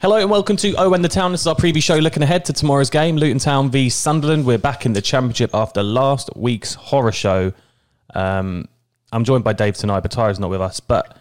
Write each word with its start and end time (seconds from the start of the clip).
Hello 0.00 0.16
and 0.16 0.30
welcome 0.30 0.56
to 0.56 0.74
Oh 0.78 0.94
and 0.94 1.04
the 1.04 1.10
Town. 1.10 1.30
This 1.30 1.42
is 1.42 1.46
our 1.46 1.54
preview 1.54 1.82
show 1.82 1.96
looking 1.96 2.22
ahead 2.22 2.46
to 2.46 2.54
tomorrow's 2.54 2.88
game, 2.88 3.18
Luton 3.18 3.38
Town 3.38 3.70
v 3.70 3.90
Sunderland. 3.90 4.46
We're 4.46 4.56
back 4.56 4.86
in 4.86 4.94
the 4.94 5.02
Championship 5.02 5.54
after 5.54 5.82
last 5.82 6.30
week's 6.34 6.72
horror 6.72 7.12
show. 7.12 7.52
Um, 8.14 8.66
I'm 9.12 9.24
joined 9.24 9.44
by 9.44 9.52
Dave 9.52 9.76
tonight, 9.76 10.00
but 10.00 10.10
Tyra's 10.10 10.40
not 10.40 10.48
with 10.48 10.62
us. 10.62 10.80
But 10.80 11.18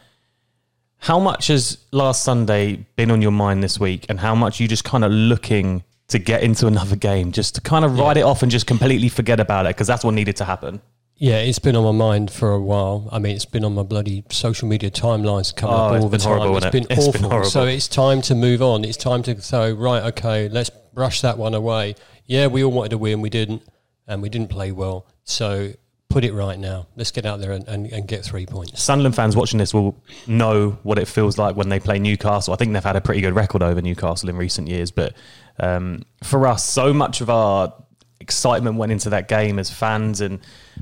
how 1.00 1.20
much 1.20 1.48
has 1.48 1.78
last 1.92 2.24
Sunday 2.24 2.86
been 2.96 3.12
on 3.12 3.22
your 3.22 3.34
mind 3.34 3.62
this 3.62 3.82
week, 3.82 4.06
and 4.08 4.18
how 4.18 4.34
much 4.34 4.62
are 4.62 4.64
you 4.64 4.70
just 4.70 4.86
kind 4.86 5.04
of 5.04 5.12
looking 5.12 5.84
to 6.08 6.18
get 6.18 6.42
into 6.42 6.66
another 6.66 6.96
game, 6.96 7.34
just 7.34 7.56
to 7.56 7.62
kind 7.62 7.84
of 7.84 8.00
write 8.00 8.16
it 8.16 8.22
off 8.22 8.44
and 8.44 8.50
just 8.50 8.66
completely 8.66 9.10
forget 9.10 9.42
about 9.42 9.66
it, 9.66 9.76
because 9.76 9.88
that's 9.88 10.06
what 10.06 10.14
needed 10.14 10.38
to 10.38 10.46
happen? 10.46 10.80
Yeah, 11.22 11.40
it's 11.40 11.60
been 11.60 11.76
on 11.76 11.84
my 11.84 11.92
mind 12.06 12.32
for 12.32 12.52
a 12.52 12.62
while. 12.62 13.10
I 13.12 13.20
mean, 13.20 13.36
it's 13.36 13.44
been 13.46 13.66
on 13.66 13.76
my 13.76 13.84
bloody 13.84 14.24
social 14.32 14.70
media 14.70 14.90
timelines 14.90 15.54
coming 15.54 15.76
Oh, 15.76 15.80
up 15.80 16.02
all 16.02 16.08
the 16.10 16.18
been 16.18 16.26
horrible, 16.26 16.60
time. 16.62 16.72
It's 16.74 16.88
been? 16.88 16.98
It's 16.98 17.08
awful. 17.08 17.30
been. 17.30 17.46
So 17.46 17.66
it's 17.66 17.90
time 17.90 18.22
to 18.24 18.36
move 18.36 18.62
on. 18.62 18.86
It's 18.86 18.98
time 18.98 19.22
to 19.24 19.40
say, 19.42 19.74
right, 19.74 20.04
okay, 20.14 20.48
let's 20.48 20.70
brush 20.94 21.20
that 21.22 21.38
one 21.38 21.54
away. 21.54 21.96
Yeah, 22.26 22.48
we 22.48 22.64
all 22.64 22.72
wanted 22.72 22.90
to 22.92 22.98
win, 22.98 23.20
we 23.20 23.30
didn't, 23.30 23.64
and 24.08 24.22
we 24.22 24.30
didn't 24.30 24.50
play 24.50 24.72
well. 24.72 25.08
So 25.26 25.74
put 26.08 26.24
it 26.24 26.34
right 26.34 26.58
now. 26.58 26.88
Let's 26.96 27.12
get 27.12 27.26
out 27.26 27.42
there 27.42 27.52
and, 27.52 27.68
and, 27.68 27.86
and 27.88 28.08
get 28.08 28.24
three 28.24 28.46
points. 28.46 28.82
Sunderland 28.82 29.16
fans 29.16 29.36
watching 29.36 29.60
this 29.60 29.74
will 29.74 30.02
know 30.26 30.80
what 30.84 30.98
it 30.98 31.08
feels 31.10 31.38
like 31.38 31.58
when 31.58 31.68
they 31.68 31.82
play 31.82 32.00
Newcastle. 32.00 32.54
I 32.54 32.58
think 32.58 32.72
they've 32.72 32.84
had 32.84 32.96
a 32.96 33.02
pretty 33.02 33.20
good 33.20 33.36
record 33.36 33.62
over 33.62 33.82
Newcastle 33.82 34.30
in 34.30 34.38
recent 34.38 34.70
years, 34.70 34.90
but 34.90 35.14
um, 35.60 36.04
for 36.24 36.48
us, 36.48 36.64
so 36.64 36.94
much 36.94 37.20
of 37.20 37.30
our 37.30 37.74
excitement 38.20 38.78
went 38.78 38.92
into 38.92 39.10
that 39.12 39.28
game 39.28 39.60
as 39.60 39.70
fans, 39.70 40.22
and 40.22 40.40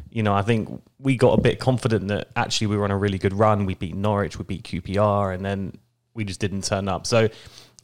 you 0.09 0.23
know, 0.23 0.33
I 0.33 0.41
think 0.41 0.81
we 0.99 1.15
got 1.15 1.37
a 1.37 1.41
bit 1.41 1.59
confident 1.59 2.07
that 2.09 2.29
actually 2.35 2.67
we 2.67 2.77
were 2.77 2.83
on 2.83 2.91
a 2.91 2.97
really 2.97 3.17
good 3.17 3.33
run. 3.33 3.65
We 3.65 3.75
beat 3.75 3.95
Norwich, 3.95 4.37
we 4.37 4.43
beat 4.43 4.63
QPR, 4.63 5.33
and 5.33 5.45
then 5.45 5.77
we 6.13 6.23
just 6.25 6.39
didn't 6.39 6.63
turn 6.63 6.87
up. 6.87 7.05
So 7.05 7.29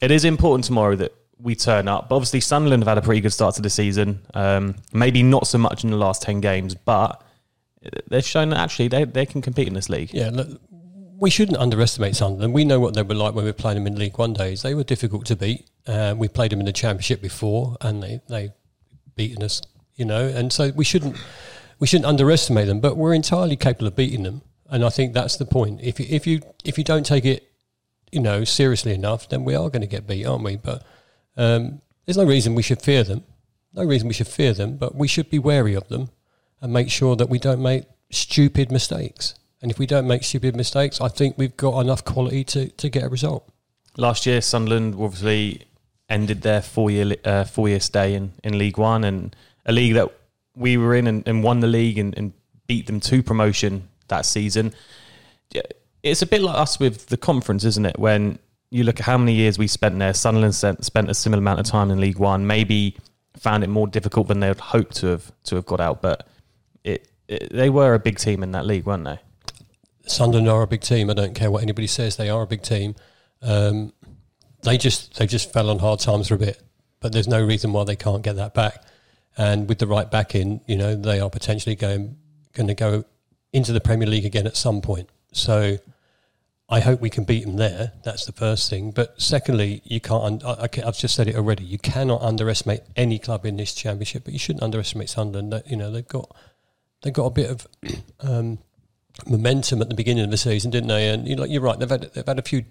it 0.00 0.10
is 0.10 0.24
important 0.24 0.64
tomorrow 0.64 0.96
that 0.96 1.14
we 1.38 1.54
turn 1.54 1.88
up. 1.88 2.08
But 2.08 2.16
obviously, 2.16 2.40
Sunderland 2.40 2.82
have 2.82 2.88
had 2.88 2.98
a 2.98 3.02
pretty 3.02 3.20
good 3.20 3.32
start 3.32 3.54
to 3.56 3.62
the 3.62 3.70
season. 3.70 4.20
Um, 4.34 4.76
maybe 4.92 5.22
not 5.22 5.46
so 5.46 5.58
much 5.58 5.84
in 5.84 5.90
the 5.90 5.96
last 5.96 6.22
ten 6.22 6.40
games, 6.40 6.74
but 6.74 7.22
they've 8.08 8.24
shown 8.24 8.50
that 8.50 8.58
actually 8.58 8.88
they, 8.88 9.04
they 9.04 9.26
can 9.26 9.42
compete 9.42 9.68
in 9.68 9.74
this 9.74 9.88
league. 9.88 10.12
Yeah, 10.12 10.30
look, 10.32 10.60
we 11.18 11.30
shouldn't 11.30 11.58
underestimate 11.58 12.16
Sunderland. 12.16 12.52
We 12.52 12.64
know 12.64 12.80
what 12.80 12.94
they 12.94 13.02
were 13.02 13.14
like 13.14 13.34
when 13.34 13.44
we 13.44 13.52
playing 13.52 13.78
them 13.78 13.86
in 13.86 13.96
League 13.96 14.18
One 14.18 14.32
days. 14.32 14.62
They 14.62 14.74
were 14.74 14.84
difficult 14.84 15.26
to 15.26 15.36
beat. 15.36 15.66
Uh, 15.86 16.14
we 16.16 16.28
played 16.28 16.50
them 16.50 16.60
in 16.60 16.66
the 16.66 16.72
Championship 16.72 17.20
before, 17.20 17.76
and 17.80 18.02
they 18.02 18.20
they 18.28 18.52
beaten 19.16 19.42
us. 19.42 19.62
You 19.96 20.04
know, 20.04 20.26
and 20.26 20.52
so 20.52 20.72
we 20.74 20.84
shouldn't 20.84 21.16
we 21.78 21.86
shouldn't 21.86 22.06
underestimate 22.06 22.66
them. 22.66 22.80
But 22.80 22.96
we're 22.96 23.14
entirely 23.14 23.56
capable 23.56 23.86
of 23.86 23.96
beating 23.96 24.24
them, 24.24 24.42
and 24.68 24.84
I 24.84 24.88
think 24.88 25.14
that's 25.14 25.36
the 25.36 25.46
point. 25.46 25.80
If 25.82 26.00
you, 26.00 26.06
if 26.08 26.26
you 26.26 26.40
if 26.64 26.78
you 26.78 26.84
don't 26.84 27.06
take 27.06 27.24
it, 27.24 27.50
you 28.10 28.20
know, 28.20 28.44
seriously 28.44 28.92
enough, 28.92 29.28
then 29.28 29.44
we 29.44 29.54
are 29.54 29.70
going 29.70 29.82
to 29.82 29.86
get 29.86 30.06
beat, 30.06 30.24
aren't 30.24 30.44
we? 30.44 30.56
But 30.56 30.84
um, 31.36 31.80
there's 32.06 32.16
no 32.16 32.24
reason 32.24 32.54
we 32.54 32.62
should 32.62 32.82
fear 32.82 33.04
them. 33.04 33.24
No 33.72 33.84
reason 33.84 34.06
we 34.08 34.14
should 34.14 34.28
fear 34.28 34.52
them, 34.52 34.76
but 34.76 34.94
we 34.94 35.08
should 35.08 35.30
be 35.30 35.38
wary 35.38 35.74
of 35.74 35.88
them 35.88 36.10
and 36.60 36.72
make 36.72 36.90
sure 36.90 37.16
that 37.16 37.28
we 37.28 37.38
don't 37.38 37.60
make 37.60 37.84
stupid 38.10 38.70
mistakes. 38.70 39.34
And 39.60 39.70
if 39.70 39.78
we 39.78 39.86
don't 39.86 40.06
make 40.06 40.22
stupid 40.22 40.54
mistakes, 40.54 41.00
I 41.00 41.08
think 41.08 41.36
we've 41.36 41.56
got 41.56 41.80
enough 41.80 42.04
quality 42.04 42.44
to, 42.44 42.68
to 42.68 42.88
get 42.88 43.02
a 43.02 43.08
result. 43.08 43.48
Last 43.96 44.26
year, 44.26 44.40
Sunderland 44.40 44.94
obviously 44.94 45.64
ended 46.08 46.42
their 46.42 46.62
four 46.62 46.90
year 46.90 47.16
uh, 47.24 47.44
four 47.44 47.68
year 47.68 47.80
stay 47.80 48.14
in, 48.14 48.32
in 48.42 48.58
League 48.58 48.78
One 48.78 49.04
and 49.04 49.34
a 49.66 49.72
league 49.72 49.94
that 49.94 50.12
we 50.56 50.76
were 50.76 50.94
in 50.94 51.06
and, 51.06 51.26
and 51.26 51.42
won 51.42 51.60
the 51.60 51.66
league 51.66 51.98
and, 51.98 52.16
and 52.16 52.32
beat 52.66 52.86
them 52.86 53.00
to 53.00 53.22
promotion 53.22 53.88
that 54.08 54.26
season. 54.26 54.72
It's 56.02 56.22
a 56.22 56.26
bit 56.26 56.42
like 56.42 56.56
us 56.56 56.78
with 56.78 57.06
the 57.06 57.16
conference, 57.16 57.64
isn't 57.64 57.86
it? 57.86 57.98
When 57.98 58.38
you 58.70 58.84
look 58.84 59.00
at 59.00 59.06
how 59.06 59.16
many 59.16 59.34
years 59.34 59.58
we 59.58 59.66
spent 59.66 59.98
there, 59.98 60.12
Sunderland 60.12 60.54
spent, 60.54 61.10
a 61.10 61.14
similar 61.14 61.38
amount 61.38 61.60
of 61.60 61.66
time 61.66 61.90
in 61.90 62.00
League 62.00 62.18
One. 62.18 62.46
Maybe 62.46 62.96
found 63.36 63.64
it 63.64 63.68
more 63.68 63.86
difficult 63.86 64.28
than 64.28 64.40
they 64.40 64.48
would 64.48 64.60
hope 64.60 64.92
to 64.94 65.08
have 65.08 65.32
to 65.44 65.56
have 65.56 65.66
got 65.66 65.80
out, 65.80 66.02
but 66.02 66.28
it, 66.82 67.08
it 67.28 67.52
they 67.52 67.70
were 67.70 67.94
a 67.94 67.98
big 67.98 68.18
team 68.18 68.42
in 68.42 68.52
that 68.52 68.66
league, 68.66 68.84
weren't 68.84 69.04
they? 69.04 69.18
Sunderland 70.06 70.48
are 70.48 70.62
a 70.62 70.66
big 70.66 70.82
team. 70.82 71.08
I 71.08 71.14
don't 71.14 71.34
care 71.34 71.50
what 71.50 71.62
anybody 71.62 71.86
says; 71.86 72.16
they 72.16 72.28
are 72.28 72.42
a 72.42 72.46
big 72.46 72.62
team. 72.62 72.94
Um, 73.42 73.92
they 74.64 74.78
just 74.78 75.16
they 75.18 75.26
just 75.26 75.52
fell 75.52 75.70
on 75.70 75.78
hard 75.78 76.00
times 76.00 76.28
for 76.28 76.34
a 76.34 76.38
bit, 76.38 76.60
but 77.00 77.12
there's 77.12 77.28
no 77.28 77.44
reason 77.44 77.72
why 77.72 77.84
they 77.84 77.96
can't 77.96 78.22
get 78.22 78.36
that 78.36 78.54
back. 78.54 78.82
And 79.36 79.68
with 79.68 79.78
the 79.78 79.86
right 79.86 80.10
back 80.10 80.34
in, 80.34 80.60
you 80.66 80.76
know, 80.76 80.94
they 80.94 81.20
are 81.20 81.30
potentially 81.30 81.76
going 81.76 82.16
going 82.52 82.68
to 82.68 82.74
go 82.74 83.04
into 83.52 83.72
the 83.72 83.80
Premier 83.80 84.08
League 84.08 84.24
again 84.24 84.46
at 84.46 84.56
some 84.56 84.80
point. 84.80 85.08
So 85.32 85.78
I 86.68 86.80
hope 86.80 87.00
we 87.00 87.10
can 87.10 87.24
beat 87.24 87.44
them 87.44 87.56
there. 87.56 87.92
That's 88.04 88.24
the 88.24 88.32
first 88.32 88.70
thing. 88.70 88.90
But 88.90 89.20
secondly, 89.20 89.82
you 89.84 90.00
can't. 90.00 90.42
I, 90.44 90.68
I've 90.84 90.98
just 90.98 91.14
said 91.14 91.28
it 91.28 91.36
already. 91.36 91.64
You 91.64 91.78
cannot 91.78 92.22
underestimate 92.22 92.82
any 92.96 93.18
club 93.18 93.44
in 93.44 93.56
this 93.56 93.74
championship, 93.74 94.24
but 94.24 94.32
you 94.32 94.38
shouldn't 94.38 94.62
underestimate 94.62 95.10
Sunderland. 95.10 95.62
You 95.66 95.76
know 95.76 95.90
they've 95.90 96.08
got 96.08 96.34
they've 97.02 97.12
got 97.12 97.26
a 97.26 97.30
bit 97.30 97.50
of 97.50 97.66
um, 98.20 98.58
momentum 99.26 99.82
at 99.82 99.88
the 99.88 99.94
beginning 99.94 100.24
of 100.24 100.30
the 100.30 100.36
season, 100.36 100.70
didn't 100.70 100.88
they? 100.88 101.08
And 101.10 101.28
you 101.28 101.36
know, 101.36 101.44
you're 101.44 101.60
right. 101.60 101.78
They've 101.78 101.90
had 101.90 102.12
they've 102.14 102.26
had 102.26 102.38
a 102.38 102.42
few 102.42 102.64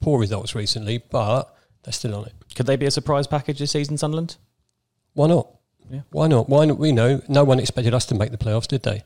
poor 0.00 0.18
results 0.18 0.54
recently, 0.54 1.02
but 1.10 1.54
they're 1.82 1.92
still 1.92 2.14
on 2.14 2.26
it. 2.26 2.32
Could 2.54 2.66
they 2.66 2.76
be 2.76 2.86
a 2.86 2.90
surprise 2.90 3.26
package 3.26 3.58
this 3.58 3.72
season, 3.72 3.98
Sunderland? 3.98 4.36
Why 5.14 5.28
not? 5.28 5.48
Yeah. 5.90 6.02
Why 6.10 6.28
not? 6.28 6.48
Why 6.48 6.64
not? 6.64 6.78
We 6.78 6.92
know 6.92 7.22
no 7.28 7.44
one 7.44 7.58
expected 7.58 7.94
us 7.94 8.06
to 8.06 8.14
make 8.14 8.30
the 8.30 8.38
playoffs, 8.38 8.68
did 8.68 8.82
they? 8.82 9.04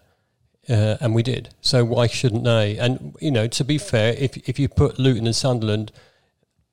Uh, 0.69 0.97
and 1.01 1.15
we 1.15 1.23
did. 1.23 1.51
So 1.61 1.85
why 1.85 2.07
shouldn't 2.07 2.45
they? 2.45 2.77
And 2.79 3.17
you 3.21 3.31
know, 3.31 3.47
to 3.49 3.65
be 3.65 3.79
fair, 3.79 4.15
if 4.15 4.37
if 4.49 4.59
you 4.59 4.69
put 4.69 4.99
Luton 4.99 5.27
and 5.27 5.35
Sunderland 5.35 5.93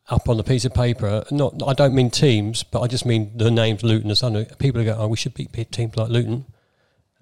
up 0.09 0.27
on 0.27 0.39
a 0.39 0.43
piece 0.43 0.65
of 0.65 0.73
paper, 0.73 1.23
not 1.31 1.61
I 1.65 1.73
don't 1.73 1.95
mean 1.95 2.09
teams, 2.09 2.63
but 2.63 2.81
I 2.81 2.87
just 2.87 3.05
mean 3.05 3.31
the 3.35 3.51
names 3.51 3.83
Luton 3.83 4.09
and 4.09 4.17
Sunderland. 4.17 4.57
People 4.59 4.83
go, 4.83 4.95
oh, 4.97 5.07
we 5.07 5.17
should 5.17 5.33
beat 5.33 5.71
teams 5.71 5.95
like 5.95 6.09
Luton, 6.09 6.45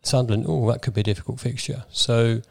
Sunderland. 0.03 0.45
Oh, 0.47 0.69
that 0.71 0.81
could 0.81 0.93
be 0.93 1.01
a 1.01 1.05
difficult 1.05 1.39
fixture. 1.39 1.85
So 1.89 2.41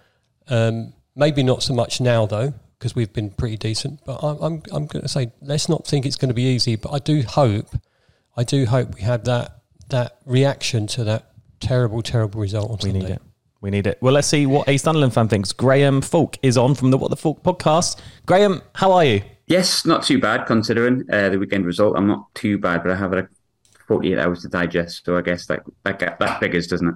um, 0.49 0.95
maybe 1.15 1.43
not 1.43 1.63
so 1.63 1.75
much 1.75 2.01
now 2.01 2.27
though, 2.27 2.55
because 2.79 2.95
we've 2.95 3.13
been 3.13 3.31
pretty 3.31 3.57
decent. 3.57 4.01
But 4.05 4.23
I'm 4.23 4.37
I'm, 4.43 4.63
I'm 4.73 4.87
going 4.87 5.03
to 5.03 5.09
say 5.09 5.33
let's 5.41 5.69
not 5.69 5.87
think 5.87 6.07
it's 6.07 6.17
going 6.17 6.29
to 6.29 6.35
be 6.35 6.45
easy. 6.45 6.77
But 6.77 6.93
I 6.93 6.99
do 6.99 7.23
hope, 7.23 7.69
I 8.37 8.45
do 8.45 8.67
hope 8.67 8.95
we 8.95 9.03
have 9.03 9.25
that 9.25 9.59
that 9.89 10.19
reaction 10.25 10.87
to 10.89 11.05
that 11.05 11.31
terrible, 11.61 12.03
terrible 12.03 12.41
result 12.41 12.71
on 12.71 12.79
We 12.83 12.91
Sunday. 12.91 12.99
need 13.01 13.11
it. 13.15 13.23
We 13.61 13.71
need 13.71 13.87
it. 13.87 13.99
Well, 14.01 14.13
let's 14.13 14.29
see 14.29 14.47
what 14.47 14.69
a 14.69 14.77
Sunderland 14.77 15.15
fan 15.15 15.29
thinks. 15.29 15.53
Graham 15.53 16.01
Falk 16.03 16.37
is 16.43 16.57
on 16.59 16.75
from 16.75 16.91
the 16.91 16.99
What 16.99 17.11
the 17.11 17.17
Falk 17.17 17.43
podcast. 17.43 17.99
Graham, 18.27 18.63
how 18.75 18.93
are 18.93 19.05
you? 19.05 19.23
Yes, 19.47 19.87
not 19.87 20.03
too 20.03 20.21
bad 20.21 20.45
considering 20.47 21.05
uh, 21.11 21.31
the 21.31 21.39
weekend 21.39 21.65
result. 21.65 21.97
I'm 21.97 22.07
not 22.07 22.27
too 22.35 22.59
bad, 22.59 22.83
but 22.83 22.91
I 22.93 22.97
have 22.97 23.13
like 23.13 23.29
48 23.89 24.19
hours 24.19 24.43
to 24.43 24.49
digest, 24.49 25.05
so 25.05 25.17
I 25.17 25.23
guess 25.23 25.47
that 25.47 25.61
that 25.85 25.99
that 26.01 26.41
figures, 26.41 26.67
doesn't 26.67 26.89
it? 26.89 26.95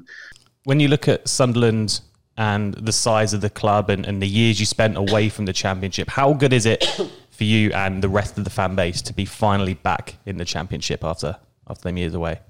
When 0.65 0.81
you 0.81 0.89
look 0.89 1.09
at 1.09 1.27
Sunderland 1.29 2.01
and 2.41 2.73
the 2.73 2.93
size 2.93 3.35
of 3.35 3.43
the 3.43 3.51
club 3.51 3.91
and, 3.91 4.07
and 4.07 4.23
the 4.23 4.27
years 4.27 4.59
you 4.59 4.65
spent 4.65 4.97
away 4.97 5.29
from 5.29 5.45
the 5.45 5.53
Championship, 5.53 6.09
how 6.09 6.33
good 6.33 6.55
is 6.55 6.65
it 6.65 6.83
for 7.31 7.45
you 7.45 7.71
and 7.73 8.03
the 8.03 8.09
rest 8.09 8.39
of 8.39 8.45
the 8.45 8.51
fan 8.51 8.75
base 8.75 9.03
to 9.03 9.13
be 9.13 9.27
finally 9.27 9.75
back 9.75 10.17
in 10.25 10.39
the 10.39 10.45
Championship 10.47 11.05
after 11.05 11.37
after 11.69 11.83
them 11.83 11.99
years 11.99 12.15
away? 12.15 12.41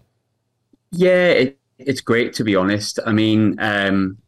Yeah, 0.92 1.26
it, 1.30 1.58
it's 1.76 2.00
great 2.00 2.32
to 2.34 2.44
be 2.44 2.54
honest. 2.54 3.00
I 3.04 3.10
mean, 3.10 3.56
um, 3.58 4.18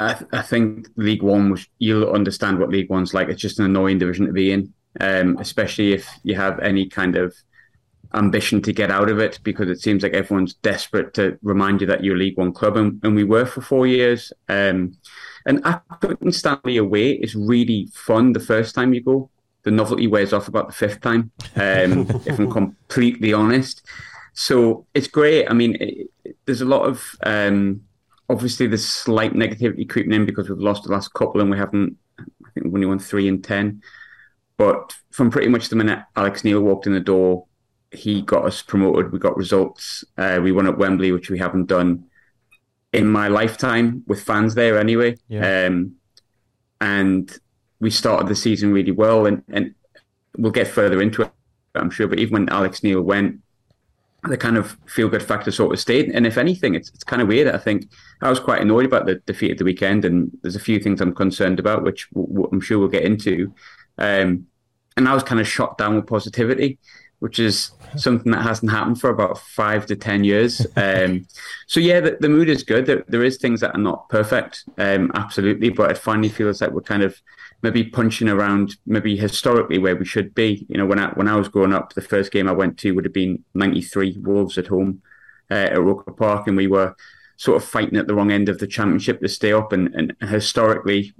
I, 0.00 0.20
I 0.32 0.42
think 0.42 0.88
League 0.96 1.22
One 1.22 1.48
was 1.48 1.64
you'll 1.78 2.10
understand 2.10 2.58
what 2.58 2.70
League 2.70 2.90
One's 2.90 3.14
like. 3.14 3.28
It's 3.28 3.40
just 3.40 3.60
an 3.60 3.66
annoying 3.66 3.98
division 3.98 4.26
to 4.26 4.32
be 4.32 4.50
in, 4.50 4.74
um, 5.00 5.38
especially 5.38 5.92
if 5.92 6.08
you 6.24 6.34
have 6.34 6.58
any 6.58 6.88
kind 6.88 7.14
of 7.14 7.32
ambition 8.14 8.62
to 8.62 8.72
get 8.72 8.90
out 8.90 9.10
of 9.10 9.18
it, 9.18 9.40
because 9.42 9.68
it 9.68 9.80
seems 9.80 10.02
like 10.02 10.12
everyone's 10.12 10.54
desperate 10.54 11.14
to 11.14 11.38
remind 11.42 11.80
you 11.80 11.86
that 11.88 12.02
you're 12.02 12.16
a 12.16 12.18
League 12.18 12.38
One 12.38 12.52
club, 12.52 12.76
and, 12.76 13.00
and 13.02 13.14
we 13.14 13.24
were 13.24 13.46
for 13.46 13.60
four 13.60 13.86
years. 13.86 14.32
Um, 14.48 14.96
and 15.46 15.62
Accrington 15.64 16.32
Stanley 16.32 16.76
away 16.78 17.12
is 17.12 17.34
really 17.34 17.88
fun 17.92 18.32
the 18.32 18.40
first 18.40 18.74
time 18.74 18.94
you 18.94 19.02
go. 19.02 19.30
The 19.62 19.70
novelty 19.70 20.06
wears 20.06 20.32
off 20.32 20.48
about 20.48 20.68
the 20.68 20.74
fifth 20.74 21.00
time, 21.00 21.30
um, 21.56 22.08
if 22.26 22.38
I'm 22.38 22.50
completely 22.50 23.32
honest. 23.32 23.86
So 24.34 24.86
it's 24.94 25.08
great. 25.08 25.46
I 25.48 25.54
mean, 25.54 25.76
it, 25.76 26.10
it, 26.24 26.36
there's 26.44 26.60
a 26.60 26.66
lot 26.66 26.86
of 26.86 27.02
um, 27.24 27.82
obviously 28.28 28.66
there's 28.66 28.86
slight 28.86 29.32
negativity 29.32 29.88
creeping 29.88 30.12
in 30.12 30.26
because 30.26 30.48
we've 30.48 30.58
lost 30.58 30.84
the 30.84 30.92
last 30.92 31.12
couple 31.14 31.40
and 31.40 31.50
we 31.50 31.56
haven't. 31.56 31.96
I 32.18 32.50
think 32.54 32.66
we've 32.66 32.74
only 32.74 32.86
won 32.86 32.98
three 32.98 33.28
and 33.28 33.42
ten. 33.42 33.82
But 34.56 34.94
from 35.10 35.30
pretty 35.30 35.48
much 35.48 35.68
the 35.68 35.76
minute 35.76 36.00
Alex 36.16 36.44
Neil 36.44 36.60
walked 36.60 36.86
in 36.86 36.92
the 36.92 37.00
door, 37.00 37.46
he 37.94 38.22
got 38.22 38.44
us 38.44 38.62
promoted. 38.62 39.12
We 39.12 39.18
got 39.18 39.36
results. 39.36 40.04
Uh, 40.16 40.40
we 40.42 40.52
won 40.52 40.66
at 40.66 40.78
Wembley, 40.78 41.12
which 41.12 41.30
we 41.30 41.38
haven't 41.38 41.66
done 41.66 42.04
in 42.92 43.08
my 43.08 43.28
lifetime 43.28 44.04
with 44.06 44.22
fans 44.22 44.54
there 44.54 44.78
anyway. 44.78 45.16
Yeah. 45.28 45.66
Um, 45.66 45.96
and 46.80 47.36
we 47.80 47.90
started 47.90 48.28
the 48.28 48.36
season 48.36 48.72
really 48.72 48.92
well, 48.92 49.26
and, 49.26 49.42
and 49.48 49.74
we'll 50.36 50.52
get 50.52 50.68
further 50.68 51.00
into 51.02 51.22
it, 51.22 51.32
I'm 51.74 51.90
sure. 51.90 52.06
But 52.06 52.18
even 52.18 52.32
when 52.32 52.48
Alex 52.48 52.82
Neil 52.82 53.02
went, 53.02 53.40
the 54.22 54.38
kind 54.38 54.56
of 54.56 54.78
feel 54.86 55.08
good 55.08 55.22
factor 55.22 55.50
sort 55.50 55.72
of 55.72 55.80
stayed. 55.80 56.10
And 56.10 56.26
if 56.26 56.38
anything, 56.38 56.74
it's 56.74 56.88
it's 56.90 57.04
kind 57.04 57.20
of 57.20 57.28
weird. 57.28 57.48
I 57.48 57.58
think 57.58 57.90
I 58.22 58.30
was 58.30 58.40
quite 58.40 58.62
annoyed 58.62 58.86
about 58.86 59.06
the 59.06 59.16
defeat 59.26 59.50
at 59.50 59.58
the 59.58 59.64
weekend, 59.64 60.04
and 60.04 60.30
there's 60.42 60.56
a 60.56 60.60
few 60.60 60.78
things 60.80 61.00
I'm 61.00 61.14
concerned 61.14 61.58
about, 61.58 61.82
which 61.82 62.08
w- 62.10 62.32
w- 62.32 62.48
I'm 62.52 62.60
sure 62.60 62.78
we'll 62.78 62.88
get 62.88 63.04
into. 63.04 63.52
Um, 63.98 64.46
and 64.96 65.08
I 65.08 65.14
was 65.14 65.22
kind 65.22 65.40
of 65.40 65.48
shot 65.48 65.76
down 65.76 65.96
with 65.96 66.06
positivity, 66.06 66.78
which 67.18 67.38
is 67.38 67.72
something 67.96 68.32
that 68.32 68.42
hasn't 68.42 68.70
happened 68.70 69.00
for 69.00 69.10
about 69.10 69.38
five 69.38 69.86
to 69.86 69.96
ten 69.96 70.24
years. 70.24 70.66
Um, 70.76 71.26
so 71.66 71.80
yeah, 71.80 72.00
the, 72.00 72.18
the, 72.20 72.28
mood 72.28 72.48
is 72.48 72.62
good. 72.62 72.84
There, 72.86 73.04
there 73.08 73.24
is 73.24 73.38
things 73.38 73.60
that 73.60 73.74
are 73.74 73.80
not 73.80 74.08
perfect, 74.08 74.64
um, 74.76 75.10
absolutely, 75.14 75.70
but 75.70 75.90
it 75.90 75.98
finally 75.98 76.28
feels 76.28 76.60
like 76.60 76.72
we're 76.72 76.82
kind 76.82 77.02
of 77.02 77.20
maybe 77.62 77.84
punching 77.84 78.28
around 78.28 78.76
maybe 78.84 79.16
historically 79.16 79.78
where 79.78 79.96
we 79.96 80.04
should 80.04 80.34
be. 80.34 80.66
You 80.68 80.76
know, 80.76 80.86
when 80.86 80.98
I 80.98 81.08
when 81.10 81.28
I 81.28 81.36
was 81.36 81.48
growing 81.48 81.72
up, 81.72 81.94
the 81.94 82.02
first 82.02 82.32
game 82.32 82.48
I 82.48 82.52
went 82.52 82.78
to 82.80 82.92
would 82.92 83.04
have 83.04 83.14
been 83.14 83.44
'93 83.54 84.18
Wolves 84.20 84.58
at 84.58 84.66
home 84.66 85.00
uh, 85.50 85.54
at 85.54 85.80
Roker 85.80 86.12
Park, 86.12 86.46
and 86.46 86.56
we 86.56 86.66
were 86.66 86.94
sort 87.36 87.60
of 87.60 87.68
fighting 87.68 87.98
at 87.98 88.06
the 88.06 88.14
wrong 88.14 88.30
end 88.30 88.48
of 88.48 88.58
the 88.58 88.66
championship 88.66 89.20
to 89.20 89.28
stay 89.28 89.52
up. 89.52 89.72
And, 89.72 89.94
and 89.94 90.14
historically, 90.20 91.14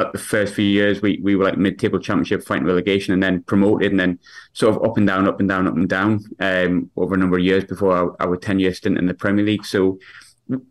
but 0.00 0.12
the 0.12 0.18
first 0.18 0.54
few 0.54 0.64
years 0.64 1.02
we, 1.02 1.20
we 1.22 1.36
were 1.36 1.44
like 1.44 1.58
mid-table 1.58 1.98
championship 1.98 2.42
fighting 2.42 2.66
relegation 2.66 3.12
and 3.12 3.22
then 3.22 3.42
promoted 3.42 3.90
and 3.90 4.00
then 4.00 4.18
sort 4.54 4.74
of 4.74 4.82
up 4.82 4.96
and 4.96 5.06
down 5.06 5.28
up 5.28 5.40
and 5.40 5.48
down 5.50 5.66
up 5.66 5.76
and 5.76 5.90
down 5.90 6.24
um, 6.40 6.90
over 6.96 7.14
a 7.14 7.18
number 7.18 7.36
of 7.36 7.44
years 7.44 7.64
before 7.64 7.94
our, 7.94 8.16
our 8.18 8.34
10 8.34 8.58
year 8.58 8.72
stint 8.72 8.96
in 8.96 9.04
the 9.04 9.12
premier 9.12 9.44
league. 9.44 9.66
So 9.66 9.98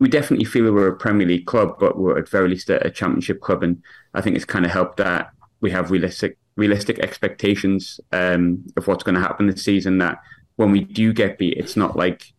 we 0.00 0.08
definitely 0.08 0.46
feel 0.46 0.72
we're 0.72 0.88
a 0.88 0.96
premier 0.96 1.28
league 1.28 1.46
club 1.46 1.76
but 1.78 1.96
we're 1.96 2.18
at 2.18 2.28
very 2.28 2.48
least 2.48 2.70
a, 2.70 2.84
a 2.84 2.90
championship 2.90 3.40
club. 3.40 3.62
And 3.62 3.80
i 4.14 4.20
think 4.20 4.34
it's 4.34 4.44
kind 4.44 4.64
of 4.64 4.72
helped 4.72 4.96
that 4.96 5.30
we 5.60 5.70
have 5.70 5.92
realistic 5.92 6.36
realistic 6.56 6.98
expectations 6.98 8.00
um, 8.10 8.66
of 8.76 8.88
what's 8.88 9.04
going 9.04 9.14
to 9.14 9.20
happen 9.20 9.46
this 9.46 9.62
season 9.62 9.98
that 9.98 10.18
when 10.56 10.72
we 10.72 10.80
do 10.80 11.12
get 11.12 11.38
beat 11.38 11.56
it's 11.56 11.76
not 11.76 11.94
like 11.94 12.32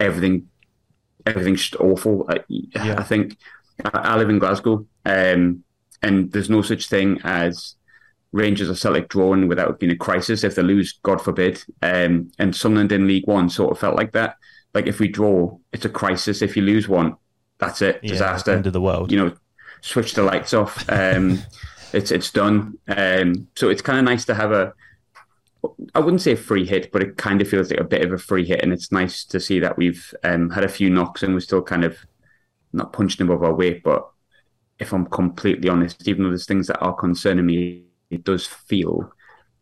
everything 0.00 0.48
everything's 1.26 1.60
just 1.60 1.76
awful. 1.76 2.24
I, 2.30 2.40
yeah. 2.48 2.94
I 2.98 3.02
think 3.02 3.36
I, 3.84 3.90
I 3.92 4.16
live 4.16 4.30
in 4.30 4.38
glasgow 4.38 4.86
um, 5.04 5.64
and 6.02 6.32
there's 6.32 6.50
no 6.50 6.62
such 6.62 6.88
thing 6.88 7.20
as 7.24 7.74
Rangers 8.32 8.70
or 8.70 8.74
Celtic 8.74 9.08
drawing 9.08 9.48
without 9.48 9.80
being 9.80 9.92
a 9.92 9.96
crisis. 9.96 10.44
If 10.44 10.54
they 10.54 10.62
lose, 10.62 10.98
God 11.02 11.20
forbid. 11.20 11.62
Um, 11.82 12.30
and 12.38 12.54
Sunderland 12.54 12.92
in 12.92 13.06
League 13.06 13.26
One 13.26 13.50
sort 13.50 13.72
of 13.72 13.78
felt 13.78 13.96
like 13.96 14.12
that. 14.12 14.36
Like 14.72 14.86
if 14.86 15.00
we 15.00 15.08
draw, 15.08 15.58
it's 15.72 15.84
a 15.84 15.88
crisis. 15.88 16.42
If 16.42 16.56
you 16.56 16.62
lose 16.62 16.88
one, 16.88 17.16
that's 17.58 17.82
it. 17.82 18.02
Disaster. 18.02 18.52
Yeah, 18.52 18.58
end 18.58 18.66
of 18.66 18.72
the 18.72 18.80
world. 18.80 19.10
You 19.10 19.18
know, 19.18 19.34
switch 19.80 20.14
the 20.14 20.22
lights 20.22 20.54
off. 20.54 20.88
Um, 20.88 21.42
it's 21.92 22.10
it's 22.10 22.30
done. 22.30 22.78
Um, 22.86 23.48
so 23.56 23.68
it's 23.68 23.82
kind 23.82 23.98
of 23.98 24.04
nice 24.04 24.24
to 24.26 24.34
have 24.34 24.52
a. 24.52 24.72
I 25.94 25.98
wouldn't 25.98 26.22
say 26.22 26.32
a 26.32 26.36
free 26.36 26.64
hit, 26.64 26.90
but 26.90 27.02
it 27.02 27.18
kind 27.18 27.42
of 27.42 27.48
feels 27.48 27.70
like 27.70 27.80
a 27.80 27.84
bit 27.84 28.02
of 28.02 28.12
a 28.12 28.18
free 28.18 28.46
hit, 28.46 28.62
and 28.62 28.72
it's 28.72 28.92
nice 28.92 29.24
to 29.26 29.40
see 29.40 29.58
that 29.58 29.76
we've 29.76 30.14
um, 30.24 30.50
had 30.50 30.64
a 30.64 30.68
few 30.68 30.88
knocks 30.88 31.22
and 31.22 31.34
we're 31.34 31.40
still 31.40 31.60
kind 31.60 31.84
of 31.84 31.98
not 32.72 32.92
punching 32.92 33.26
above 33.26 33.42
our 33.42 33.52
weight, 33.52 33.82
but 33.82 34.08
if 34.80 34.92
I'm 34.92 35.06
completely 35.06 35.68
honest, 35.68 36.08
even 36.08 36.24
though 36.24 36.30
there's 36.30 36.46
things 36.46 36.66
that 36.66 36.80
are 36.80 36.94
concerning 36.94 37.46
me, 37.46 37.84
it 38.10 38.24
does 38.24 38.46
feel 38.46 39.12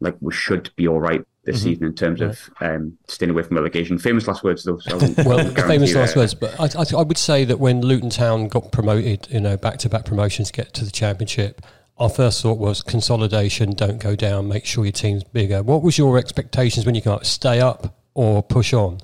like 0.01 0.17
we 0.21 0.33
should 0.33 0.71
be 0.77 0.87
all 0.87 1.01
right 1.01 1.25
this 1.45 1.57
mm-hmm. 1.57 1.65
season 1.65 1.85
in 1.87 1.95
terms 1.95 2.21
of 2.21 2.39
um, 2.61 2.97
staying 3.09 3.31
away 3.31 3.43
from 3.43 3.57
relegation. 3.57 3.99
Famous 3.99 4.29
last 4.29 4.45
words, 4.45 4.63
though. 4.63 4.79
So 4.79 4.97
well, 5.25 5.51
famous 5.67 5.93
last 5.95 6.15
words. 6.15 6.35
But 6.35 6.59
I, 6.61 6.81
I, 6.81 7.01
I, 7.01 7.03
would 7.03 7.19
say 7.19 7.45
that 7.45 7.59
when 7.59 7.81
Luton 7.81 8.11
Town 8.11 8.47
got 8.47 8.71
promoted, 8.71 9.27
you 9.31 9.41
know, 9.41 9.57
back-to-back 9.57 10.05
promotions, 10.05 10.53
get 10.53 10.73
to 10.75 10.85
the 10.85 10.91
championship, 10.91 11.63
our 11.99 12.09
first 12.09 12.43
thought 12.43 12.59
was 12.59 12.83
consolidation. 12.83 13.73
Don't 13.73 13.99
go 13.99 14.15
down. 14.15 14.47
Make 14.49 14.65
sure 14.65 14.85
your 14.85 14.93
team's 14.93 15.25
bigger. 15.25 15.65
What 15.65 15.83
was 15.83 15.99
your 15.99 16.17
expectations 16.17 16.87
when 16.87 16.95
you 16.95 17.01
got 17.01 17.27
stay 17.27 17.61
up 17.61 17.99
or 18.15 18.43
push 18.43 18.73
on? 18.73 19.01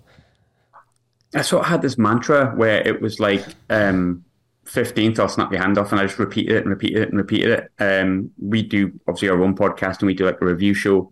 I 1.34 1.42
sort 1.42 1.64
of 1.64 1.68
had 1.68 1.82
this 1.82 1.98
mantra 1.98 2.52
where 2.54 2.86
it 2.86 3.02
was 3.02 3.18
like. 3.18 3.44
Um, 3.68 4.24
15th, 4.64 5.18
I'll 5.18 5.28
snap 5.28 5.52
your 5.52 5.62
hand 5.62 5.78
off. 5.78 5.92
And 5.92 6.00
I 6.00 6.06
just 6.06 6.18
repeated 6.18 6.56
it 6.56 6.62
and 6.62 6.70
repeated 6.70 7.02
it 7.02 7.08
and 7.08 7.18
repeated 7.18 7.50
it. 7.50 7.72
Um, 7.78 8.30
we 8.40 8.62
do 8.62 8.92
obviously 9.06 9.28
our 9.28 9.42
own 9.42 9.54
podcast 9.54 10.00
and 10.00 10.06
we 10.06 10.14
do 10.14 10.26
like 10.26 10.40
a 10.40 10.46
review 10.46 10.74
show 10.74 11.10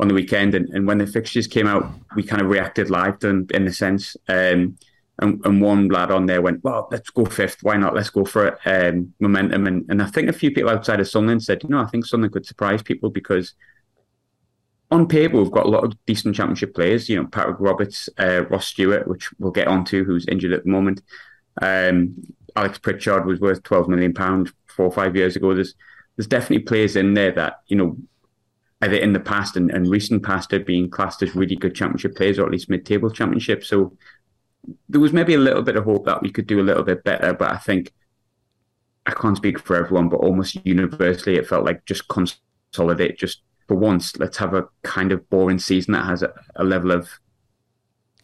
on 0.00 0.08
the 0.08 0.14
weekend. 0.14 0.54
And, 0.54 0.68
and 0.70 0.86
when 0.86 0.98
the 0.98 1.06
fixtures 1.06 1.46
came 1.46 1.66
out, 1.66 1.92
we 2.16 2.22
kind 2.22 2.42
of 2.42 2.48
reacted 2.48 2.90
live 2.90 3.18
to 3.20 3.28
them 3.28 3.46
in 3.50 3.66
a 3.66 3.72
sense. 3.72 4.16
Um, 4.28 4.76
and, 5.20 5.40
and 5.44 5.60
one 5.60 5.88
lad 5.88 6.10
on 6.10 6.26
there 6.26 6.42
went, 6.42 6.64
well, 6.64 6.88
let's 6.90 7.10
go 7.10 7.24
fifth. 7.24 7.62
Why 7.62 7.76
not? 7.76 7.94
Let's 7.94 8.10
go 8.10 8.24
for 8.24 8.48
it. 8.48 8.58
Um, 8.66 9.14
momentum. 9.20 9.66
And, 9.66 9.84
and 9.88 10.02
I 10.02 10.06
think 10.06 10.28
a 10.28 10.32
few 10.32 10.50
people 10.50 10.70
outside 10.70 10.98
of 10.98 11.08
Sunderland 11.08 11.44
said, 11.44 11.62
you 11.62 11.68
know, 11.68 11.80
I 11.80 11.86
think 11.86 12.04
something 12.04 12.30
could 12.30 12.46
surprise 12.46 12.82
people 12.82 13.10
because 13.10 13.54
on 14.90 15.06
paper, 15.06 15.40
we've 15.40 15.50
got 15.50 15.66
a 15.66 15.70
lot 15.70 15.84
of 15.84 15.96
decent 16.06 16.34
championship 16.34 16.74
players. 16.74 17.08
You 17.08 17.22
know, 17.22 17.28
Patrick 17.28 17.56
Roberts, 17.60 18.08
uh, 18.18 18.44
Ross 18.46 18.66
Stewart, 18.66 19.06
which 19.06 19.30
we'll 19.38 19.52
get 19.52 19.68
onto, 19.68 20.04
who's 20.04 20.26
injured 20.26 20.52
at 20.52 20.64
the 20.64 20.70
moment. 20.70 21.02
Um, 21.62 22.16
Alex 22.56 22.78
Pritchard 22.78 23.26
was 23.26 23.40
worth 23.40 23.62
twelve 23.62 23.88
million 23.88 24.14
pound 24.14 24.52
four 24.66 24.86
or 24.86 24.92
five 24.92 25.16
years 25.16 25.36
ago. 25.36 25.54
There's 25.54 25.74
there's 26.16 26.26
definitely 26.26 26.60
players 26.60 26.96
in 26.96 27.14
there 27.14 27.32
that 27.32 27.60
you 27.66 27.76
know 27.76 27.96
either 28.82 28.96
in 28.96 29.12
the 29.12 29.20
past 29.20 29.56
and, 29.56 29.70
and 29.70 29.88
recent 29.88 30.22
past 30.22 30.50
have 30.50 30.66
been 30.66 30.90
classed 30.90 31.22
as 31.22 31.34
really 31.34 31.56
good 31.56 31.74
championship 31.74 32.14
players 32.16 32.38
or 32.38 32.44
at 32.44 32.52
least 32.52 32.68
mid-table 32.68 33.10
championship. 33.10 33.64
So 33.64 33.96
there 34.88 35.00
was 35.00 35.12
maybe 35.12 35.34
a 35.34 35.38
little 35.38 35.62
bit 35.62 35.76
of 35.76 35.84
hope 35.84 36.04
that 36.04 36.22
we 36.22 36.30
could 36.30 36.46
do 36.46 36.60
a 36.60 36.62
little 36.62 36.82
bit 36.82 37.02
better, 37.02 37.32
but 37.32 37.50
I 37.50 37.56
think 37.56 37.92
I 39.06 39.12
can't 39.12 39.36
speak 39.36 39.58
for 39.58 39.76
everyone, 39.76 40.08
but 40.08 40.18
almost 40.18 40.58
universally 40.64 41.36
it 41.36 41.46
felt 41.46 41.64
like 41.64 41.84
just 41.86 42.08
consolidate, 42.08 43.18
just 43.18 43.42
for 43.68 43.76
once, 43.76 44.16
let's 44.16 44.36
have 44.38 44.54
a 44.54 44.66
kind 44.82 45.12
of 45.12 45.28
boring 45.30 45.58
season 45.58 45.92
that 45.92 46.04
has 46.04 46.22
a, 46.22 46.32
a 46.56 46.64
level 46.64 46.90
of 46.90 47.08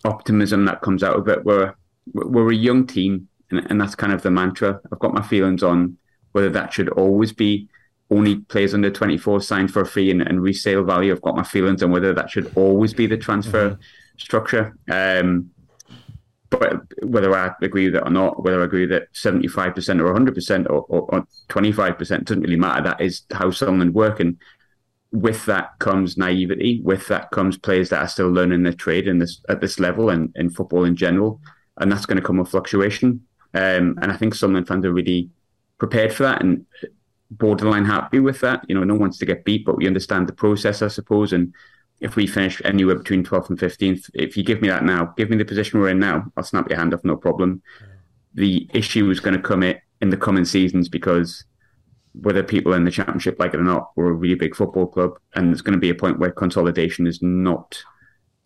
optimism 0.04 0.64
that 0.66 0.82
comes 0.82 1.02
out 1.02 1.16
of 1.16 1.28
it. 1.28 1.44
We're 1.44 1.74
we're 2.12 2.50
a 2.50 2.54
young 2.56 2.86
team 2.86 3.28
and, 3.50 3.66
and 3.70 3.80
that's 3.80 3.94
kind 3.94 4.12
of 4.12 4.22
the 4.22 4.30
mantra. 4.30 4.80
I've 4.92 4.98
got 4.98 5.14
my 5.14 5.22
feelings 5.22 5.62
on 5.62 5.96
whether 6.32 6.50
that 6.50 6.72
should 6.72 6.88
always 6.90 7.32
be 7.32 7.68
only 8.10 8.36
players 8.36 8.74
under 8.74 8.90
24 8.90 9.40
signed 9.40 9.72
for 9.72 9.84
free 9.84 10.10
and, 10.10 10.22
and, 10.22 10.42
resale 10.42 10.84
value. 10.84 11.12
I've 11.12 11.22
got 11.22 11.36
my 11.36 11.44
feelings 11.44 11.82
on 11.82 11.92
whether 11.92 12.12
that 12.12 12.28
should 12.28 12.52
always 12.56 12.92
be 12.92 13.06
the 13.06 13.16
transfer 13.16 13.70
mm-hmm. 13.70 13.80
structure. 14.18 14.76
Um, 14.90 15.50
but 16.50 16.82
whether 17.04 17.32
I 17.34 17.52
agree 17.62 17.86
with 17.86 17.94
it 17.94 18.02
or 18.04 18.10
not, 18.10 18.42
whether 18.42 18.60
I 18.60 18.64
agree 18.64 18.86
that 18.86 19.12
75% 19.12 19.56
or 20.00 20.12
100% 20.12 20.66
or, 20.68 20.82
or, 20.88 21.14
or 21.14 21.26
25% 21.48 22.24
doesn't 22.24 22.42
really 22.42 22.56
matter. 22.56 22.82
That 22.82 23.00
is 23.00 23.22
how 23.32 23.52
Sunderland 23.52 23.94
work. 23.94 24.18
And 24.18 24.36
with 25.12 25.44
that 25.46 25.78
comes 25.78 26.16
naivety. 26.16 26.80
With 26.82 27.06
that 27.06 27.30
comes 27.30 27.56
players 27.56 27.90
that 27.90 28.02
are 28.02 28.08
still 28.08 28.30
learning 28.30 28.64
their 28.64 28.72
trade 28.72 29.06
in 29.06 29.20
this 29.20 29.40
at 29.48 29.60
this 29.60 29.78
level 29.78 30.10
and 30.10 30.32
in 30.34 30.50
football 30.50 30.84
in 30.84 30.96
general. 30.96 31.40
And 31.76 31.90
that's 31.90 32.06
going 32.06 32.20
to 32.20 32.26
come 32.26 32.38
with 32.38 32.48
fluctuation. 32.48 33.24
Um, 33.54 33.98
and 34.00 34.12
I 34.12 34.16
think 34.16 34.34
Sunderland 34.34 34.68
fans 34.68 34.84
are 34.84 34.92
really 34.92 35.30
prepared 35.78 36.12
for 36.12 36.24
that 36.24 36.42
and 36.42 36.66
borderline 37.30 37.84
happy 37.84 38.20
with 38.20 38.40
that. 38.40 38.64
You 38.68 38.74
know, 38.74 38.84
no 38.84 38.94
one 38.94 39.02
wants 39.02 39.18
to 39.18 39.26
get 39.26 39.44
beat, 39.44 39.64
but 39.64 39.76
we 39.76 39.86
understand 39.86 40.28
the 40.28 40.32
process, 40.32 40.82
I 40.82 40.88
suppose. 40.88 41.32
And 41.32 41.54
if 42.00 42.16
we 42.16 42.26
finish 42.26 42.60
anywhere 42.64 42.96
between 42.96 43.24
12th 43.24 43.50
and 43.50 43.58
15th, 43.58 44.10
if 44.14 44.36
you 44.36 44.42
give 44.42 44.62
me 44.62 44.68
that 44.68 44.84
now, 44.84 45.12
give 45.16 45.30
me 45.30 45.36
the 45.36 45.44
position 45.44 45.80
we're 45.80 45.90
in 45.90 45.98
now, 45.98 46.30
I'll 46.36 46.44
snap 46.44 46.68
your 46.68 46.78
hand 46.78 46.94
off, 46.94 47.04
no 47.04 47.16
problem. 47.16 47.62
The 48.34 48.68
issue 48.72 49.10
is 49.10 49.20
going 49.20 49.34
to 49.34 49.42
come 49.42 49.62
in 49.62 50.10
the 50.10 50.16
coming 50.16 50.44
seasons 50.44 50.88
because 50.88 51.44
whether 52.12 52.42
people 52.42 52.72
in 52.72 52.84
the 52.84 52.90
championship 52.90 53.38
like 53.38 53.54
it 53.54 53.60
or 53.60 53.64
not, 53.64 53.90
we're 53.96 54.10
a 54.10 54.12
really 54.12 54.34
big 54.34 54.54
football 54.54 54.86
club, 54.86 55.12
and 55.34 55.48
there's 55.48 55.62
going 55.62 55.74
to 55.74 55.78
be 55.78 55.90
a 55.90 55.94
point 55.94 56.18
where 56.18 56.30
consolidation 56.30 57.06
is 57.06 57.22
not 57.22 57.80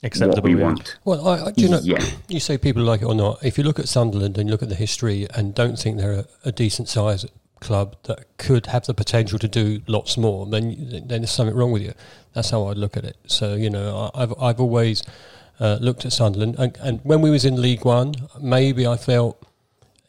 acceptable 0.04 0.42
what 0.42 0.44
we 0.44 0.54
want. 0.54 0.96
Well, 1.04 1.26
I, 1.26 1.46
I, 1.46 1.52
you 1.56 1.68
know, 1.68 1.80
yeah. 1.82 2.04
you 2.28 2.40
say 2.40 2.58
people 2.58 2.82
like 2.82 3.02
it 3.02 3.06
or 3.06 3.14
not. 3.14 3.44
If 3.44 3.58
you 3.58 3.64
look 3.64 3.78
at 3.78 3.88
Sunderland 3.88 4.38
and 4.38 4.48
you 4.48 4.52
look 4.52 4.62
at 4.62 4.68
the 4.68 4.74
history 4.74 5.26
and 5.34 5.54
don't 5.54 5.78
think 5.78 5.98
they're 5.98 6.12
a, 6.12 6.26
a 6.44 6.52
decent 6.52 6.88
size 6.88 7.26
club 7.60 7.96
that 8.04 8.26
could 8.36 8.66
have 8.66 8.84
the 8.84 8.94
potential 8.94 9.38
to 9.38 9.48
do 9.48 9.80
lots 9.86 10.16
more, 10.16 10.46
then 10.46 11.04
then 11.06 11.20
there's 11.22 11.30
something 11.30 11.56
wrong 11.56 11.72
with 11.72 11.82
you. 11.82 11.94
That's 12.34 12.50
how 12.50 12.64
I 12.64 12.72
look 12.72 12.96
at 12.96 13.04
it. 13.04 13.16
So 13.26 13.54
you 13.54 13.70
know, 13.70 14.10
I've 14.14 14.34
I've 14.40 14.60
always 14.60 15.02
uh, 15.60 15.78
looked 15.80 16.04
at 16.04 16.12
Sunderland, 16.12 16.56
and, 16.58 16.76
and, 16.80 17.00
when 17.04 17.20
we 17.20 17.30
was 17.30 17.44
in 17.44 17.60
League 17.60 17.84
One, 17.84 18.14
maybe 18.40 18.86
I 18.86 18.96
felt, 18.96 19.40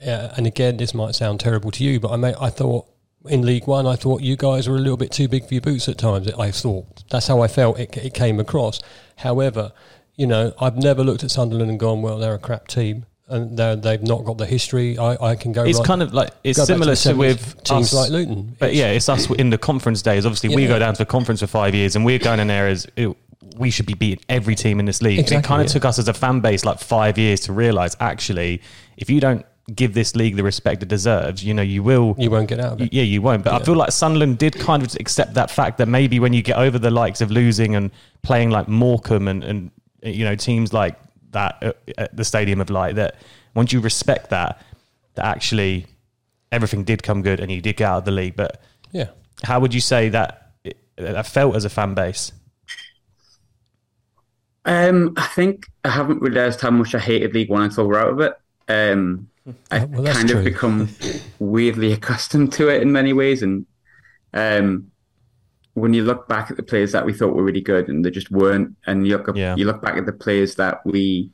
uh, 0.05 0.29
and 0.35 0.47
again, 0.47 0.77
this 0.77 0.93
might 0.93 1.13
sound 1.13 1.39
terrible 1.39 1.69
to 1.71 1.83
you, 1.83 1.99
but 1.99 2.11
I 2.11 2.15
may, 2.15 2.33
I 2.39 2.49
thought 2.49 2.87
in 3.27 3.45
League 3.45 3.67
One, 3.67 3.85
I 3.87 3.95
thought 3.95 4.21
you 4.21 4.35
guys 4.35 4.67
were 4.67 4.75
a 4.75 4.79
little 4.79 4.97
bit 4.97 5.11
too 5.11 5.27
big 5.27 5.47
for 5.47 5.53
your 5.53 5.61
boots 5.61 5.87
at 5.89 5.97
times. 5.97 6.31
I 6.33 6.51
thought 6.51 7.03
that's 7.09 7.27
how 7.27 7.41
I 7.41 7.47
felt 7.47 7.79
it, 7.79 7.95
it 7.97 8.13
came 8.13 8.39
across. 8.39 8.79
However, 9.17 9.71
you 10.15 10.27
know, 10.27 10.53
I've 10.59 10.77
never 10.77 11.03
looked 11.03 11.23
at 11.23 11.31
Sunderland 11.31 11.69
and 11.69 11.79
gone, 11.79 12.01
well, 12.01 12.17
they're 12.17 12.35
a 12.35 12.39
crap 12.39 12.67
team. 12.67 13.05
And 13.27 13.57
they've 13.57 14.03
not 14.03 14.23
got 14.23 14.37
the 14.37 14.45
history. 14.45 14.99
I, 14.99 15.31
I 15.31 15.35
can 15.35 15.51
go. 15.51 15.63
It's 15.63 15.79
kind 15.79 16.03
of 16.03 16.13
like 16.13 16.29
it's 16.43 16.63
similar 16.63 16.95
to, 16.95 17.09
to 17.09 17.15
with 17.15 17.63
teams 17.63 17.87
us, 17.87 17.93
like 17.95 18.11
Luton, 18.11 18.55
but 18.59 18.75
yeah, 18.75 18.91
it's 18.91 19.09
us 19.09 19.27
in 19.31 19.49
the 19.49 19.57
conference 19.57 20.03
days. 20.03 20.27
Obviously, 20.27 20.51
yeah. 20.51 20.55
we 20.57 20.67
go 20.67 20.77
down 20.77 20.93
to 20.93 20.99
the 20.99 21.07
conference 21.07 21.39
for 21.39 21.47
five 21.47 21.73
years, 21.73 21.95
and 21.95 22.05
we're 22.05 22.19
going 22.19 22.39
in 22.39 22.45
there 22.45 22.67
as 22.67 22.85
it, 22.95 23.17
we 23.57 23.71
should 23.71 23.87
be 23.87 23.95
beating 23.95 24.23
every 24.29 24.53
team 24.53 24.79
in 24.79 24.85
this 24.85 25.01
league. 25.01 25.17
Exactly, 25.17 25.37
it 25.37 25.43
kind 25.43 25.61
of 25.63 25.67
yeah. 25.67 25.73
took 25.73 25.85
us 25.85 25.97
as 25.97 26.07
a 26.07 26.13
fan 26.13 26.39
base 26.39 26.65
like 26.65 26.77
five 26.77 27.17
years 27.17 27.39
to 27.41 27.51
realize 27.51 27.97
actually, 27.99 28.61
if 28.95 29.09
you 29.09 29.19
don't 29.19 29.43
give 29.73 29.93
this 29.93 30.15
league 30.15 30.35
the 30.35 30.43
respect 30.43 30.83
it 30.83 30.89
deserves, 30.89 31.43
you 31.43 31.53
know, 31.53 31.61
you 31.61 31.81
will. 31.81 32.15
You 32.19 32.29
won't 32.29 32.47
get 32.47 32.59
out 32.59 32.73
of 32.73 32.81
it. 32.81 32.93
Yeah, 32.93 33.03
you 33.03 33.21
won't. 33.21 33.43
But 33.43 33.53
yeah. 33.53 33.59
I 33.59 33.63
feel 33.63 33.75
like 33.75 33.91
Sunderland 33.91 34.37
did 34.37 34.59
kind 34.59 34.83
of 34.83 34.95
accept 34.99 35.33
that 35.33 35.49
fact 35.49 35.79
that 35.79 35.87
maybe 35.87 36.19
when 36.19 36.33
you 36.33 36.43
get 36.43 36.57
over 36.57 36.77
the 36.77 36.91
likes 36.91 37.21
of 37.21 37.31
losing 37.31 37.75
and 37.75 37.89
playing 38.21 38.51
like 38.51 38.67
Morecambe 38.67 39.27
and, 39.27 39.43
and 39.43 39.71
you 40.03 40.23
know 40.23 40.35
teams 40.35 40.71
like 40.71 40.97
that 41.31 41.77
at 41.97 42.15
the 42.15 42.23
Stadium 42.23 42.61
of 42.61 42.69
Light 42.69 42.95
that 42.95 43.15
once 43.55 43.73
you 43.73 43.79
respect 43.79 44.29
that 44.29 44.61
that 45.15 45.25
actually 45.25 45.87
everything 46.51 46.83
did 46.83 47.01
come 47.01 47.21
good 47.21 47.39
and 47.39 47.51
you 47.51 47.61
did 47.61 47.77
get 47.77 47.85
out 47.85 47.97
of 47.99 48.05
the 48.05 48.11
league 48.11 48.35
but 48.35 48.61
yeah 48.91 49.09
how 49.43 49.59
would 49.59 49.73
you 49.73 49.81
say 49.81 50.09
that 50.09 50.51
that 50.95 51.25
felt 51.25 51.55
as 51.55 51.65
a 51.65 51.69
fan 51.69 51.93
base 51.93 52.31
Um, 54.65 55.13
I 55.15 55.27
think 55.27 55.67
I 55.83 55.89
haven't 55.89 56.21
realised 56.21 56.59
how 56.59 56.71
much 56.71 56.95
I 56.95 56.99
hated 56.99 57.33
League 57.33 57.49
One 57.49 57.63
until 57.63 57.87
we're 57.87 57.99
out 57.99 58.09
of 58.09 58.19
it. 58.19 58.33
Um, 58.67 59.29
I 59.71 59.85
well, 59.85 60.11
kind 60.13 60.29
true. 60.29 60.39
of 60.39 60.45
become 60.45 60.89
weirdly 61.39 61.91
accustomed 61.93 62.51
to 62.53 62.69
it 62.69 62.81
in 62.81 62.91
many 62.91 63.13
ways, 63.13 63.43
and 63.43 63.65
um, 64.33 64.91
when 65.75 65.93
you 65.93 66.03
look 66.03 66.27
back 66.27 66.49
at 66.49 66.57
the 66.57 66.63
players 66.63 66.91
that 66.93 67.05
we 67.05 67.13
thought 67.13 67.35
were 67.35 67.43
really 67.43 67.61
good 67.61 67.89
and 67.89 68.03
they 68.03 68.09
just 68.11 68.31
weren't, 68.31 68.75
and 68.87 69.05
you 69.07 69.17
look 69.17 69.29
up, 69.29 69.35
Yeah. 69.35 69.55
you 69.55 69.65
look 69.65 69.81
back 69.81 69.97
at 69.97 70.05
the 70.05 70.13
players 70.13 70.55
that 70.55 70.85
we. 70.85 71.29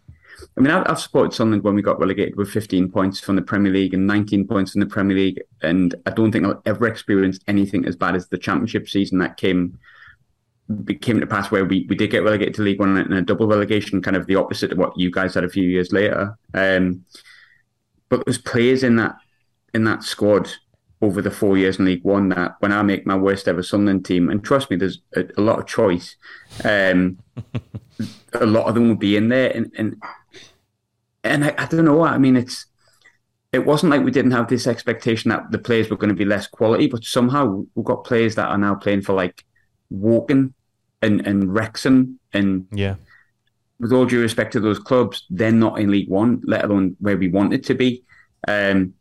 I 0.57 0.61
mean, 0.61 0.71
I've, 0.71 0.89
I've 0.89 0.99
supported 0.99 1.33
Sunderland 1.35 1.63
when 1.63 1.75
we 1.75 1.83
got 1.83 1.99
relegated 1.99 2.35
with 2.35 2.49
15 2.49 2.89
points 2.91 3.19
from 3.19 3.35
the 3.35 3.43
Premier 3.43 3.71
League 3.71 3.93
and 3.93 4.07
19 4.07 4.47
points 4.47 4.71
from 4.71 4.79
the 4.79 4.87
Premier 4.87 5.15
League, 5.15 5.39
and 5.61 5.93
I 6.05 6.09
don't 6.09 6.31
think 6.31 6.45
I'll 6.45 6.61
ever 6.65 6.87
experience 6.87 7.39
anything 7.47 7.85
as 7.85 7.95
bad 7.95 8.15
as 8.15 8.27
the 8.27 8.37
Championship 8.39 8.89
season 8.89 9.19
that 9.19 9.37
came 9.37 9.77
came 11.01 11.19
to 11.19 11.27
pass 11.27 11.51
where 11.51 11.65
we, 11.65 11.85
we 11.89 11.95
did 11.95 12.09
get 12.11 12.23
relegated 12.23 12.53
to 12.55 12.61
League 12.61 12.79
One 12.79 12.97
and 12.97 13.13
a 13.13 13.21
double 13.21 13.45
relegation, 13.47 14.01
kind 14.01 14.15
of 14.15 14.25
the 14.25 14.35
opposite 14.37 14.71
of 14.71 14.77
what 14.77 14.97
you 14.97 15.11
guys 15.11 15.33
had 15.33 15.43
a 15.43 15.49
few 15.49 15.63
years 15.67 15.91
later. 15.91 16.37
Um, 16.53 17.03
but 18.11 18.25
there's 18.25 18.37
players 18.37 18.83
in 18.83 18.97
that 18.97 19.15
in 19.73 19.85
that 19.85 20.03
squad 20.03 20.51
over 21.01 21.21
the 21.21 21.31
four 21.31 21.57
years 21.57 21.79
in 21.79 21.85
League 21.85 22.03
One 22.03 22.29
that 22.29 22.57
when 22.59 22.71
I 22.71 22.83
make 22.83 23.07
my 23.07 23.15
worst 23.15 23.47
ever 23.47 23.63
Sunderland 23.63 24.05
team, 24.05 24.29
and 24.29 24.43
trust 24.43 24.69
me, 24.69 24.75
there's 24.75 24.99
a, 25.15 25.23
a 25.37 25.41
lot 25.41 25.57
of 25.57 25.65
choice. 25.65 26.17
Um, 26.63 27.17
a 28.33 28.45
lot 28.45 28.67
of 28.67 28.75
them 28.75 28.89
will 28.89 28.95
be 28.95 29.15
in 29.15 29.29
there, 29.29 29.49
and 29.49 29.71
and 29.77 30.03
and 31.23 31.45
I, 31.45 31.55
I 31.57 31.65
don't 31.65 31.85
know. 31.85 32.03
I 32.03 32.17
mean, 32.17 32.35
it's 32.35 32.65
it 33.53 33.65
wasn't 33.65 33.91
like 33.91 34.03
we 34.03 34.11
didn't 34.11 34.31
have 34.31 34.49
this 34.49 34.67
expectation 34.67 35.29
that 35.29 35.49
the 35.51 35.57
players 35.57 35.89
were 35.89 35.97
going 35.97 36.09
to 36.09 36.15
be 36.15 36.25
less 36.25 36.47
quality, 36.47 36.87
but 36.87 37.05
somehow 37.05 37.63
we've 37.73 37.85
got 37.85 38.03
players 38.03 38.35
that 38.35 38.49
are 38.49 38.57
now 38.57 38.75
playing 38.75 39.01
for 39.01 39.13
like 39.13 39.45
Woking 39.89 40.53
and 41.01 41.25
and 41.25 41.53
Wrexham, 41.53 42.19
and 42.33 42.67
Yeah. 42.73 42.95
With 43.81 43.91
all 43.91 44.05
due 44.05 44.21
respect 44.21 44.53
to 44.53 44.59
those 44.59 44.77
clubs, 44.77 45.25
they're 45.31 45.51
not 45.51 45.79
in 45.79 45.89
League 45.89 46.07
One, 46.07 46.41
let 46.45 46.63
alone 46.63 46.95
where 46.99 47.17
we 47.17 47.27
want 47.27 47.53
it 47.53 47.63
to 47.65 47.73
be. 47.73 48.03
Um, 48.47 48.93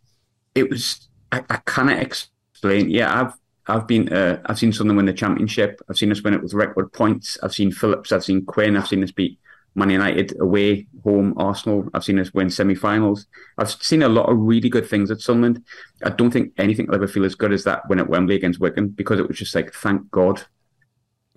it 0.55 0.69
was 0.69 1.09
I, 1.31 1.45
I 1.51 1.59
cannot 1.59 1.99
explain. 1.99 2.89
Yeah, 2.91 3.21
I've 3.21 3.35
I've 3.67 3.87
been 3.87 4.13
uh, 4.13 4.41
I've 4.47 4.59
seen 4.59 4.73
Sunderland 4.73 4.97
win 4.97 5.07
the 5.07 5.13
championship. 5.13 5.81
I've 5.89 5.99
seen 5.99 6.11
us 6.11 6.23
win 6.23 6.35
it 6.35 6.43
with 6.43 6.55
record 6.55 6.93
points. 6.95 7.39
I've 7.43 7.55
seen 7.55 7.71
Phillips. 7.71 8.11
I've 8.11 8.25
seen 8.25 8.45
Quinn. 8.47 8.77
I've 8.77 8.89
seen 8.89 9.05
us 9.05 9.13
beat 9.13 9.39
Man 9.75 9.91
United 9.91 10.41
away, 10.41 10.87
home, 11.05 11.35
Arsenal. 11.37 11.89
I've 11.95 12.03
seen 12.03 12.19
us 12.19 12.33
win 12.35 12.51
semi-finals. 12.51 13.27
I've 13.59 13.71
seen 13.71 14.03
a 14.03 14.09
lot 14.09 14.29
of 14.31 14.39
really 14.39 14.69
good 14.69 14.89
things 14.89 15.11
at 15.11 15.21
Sunderland. 15.21 15.63
I 16.03 16.11
don't 16.11 16.31
think 16.31 16.55
anything 16.59 16.87
will 16.87 16.97
ever 16.97 17.07
feel 17.07 17.25
as 17.25 17.35
good 17.35 17.53
as 17.53 17.65
that 17.65 17.89
win 17.89 18.01
at 18.01 18.09
Wembley 18.09 18.35
against 18.35 18.61
Wigan 18.61 18.89
because 18.89 19.21
it 19.21 19.29
was 19.29 19.39
just 19.39 19.55
like, 19.55 19.73
thank 19.73 20.11
God, 20.11 20.43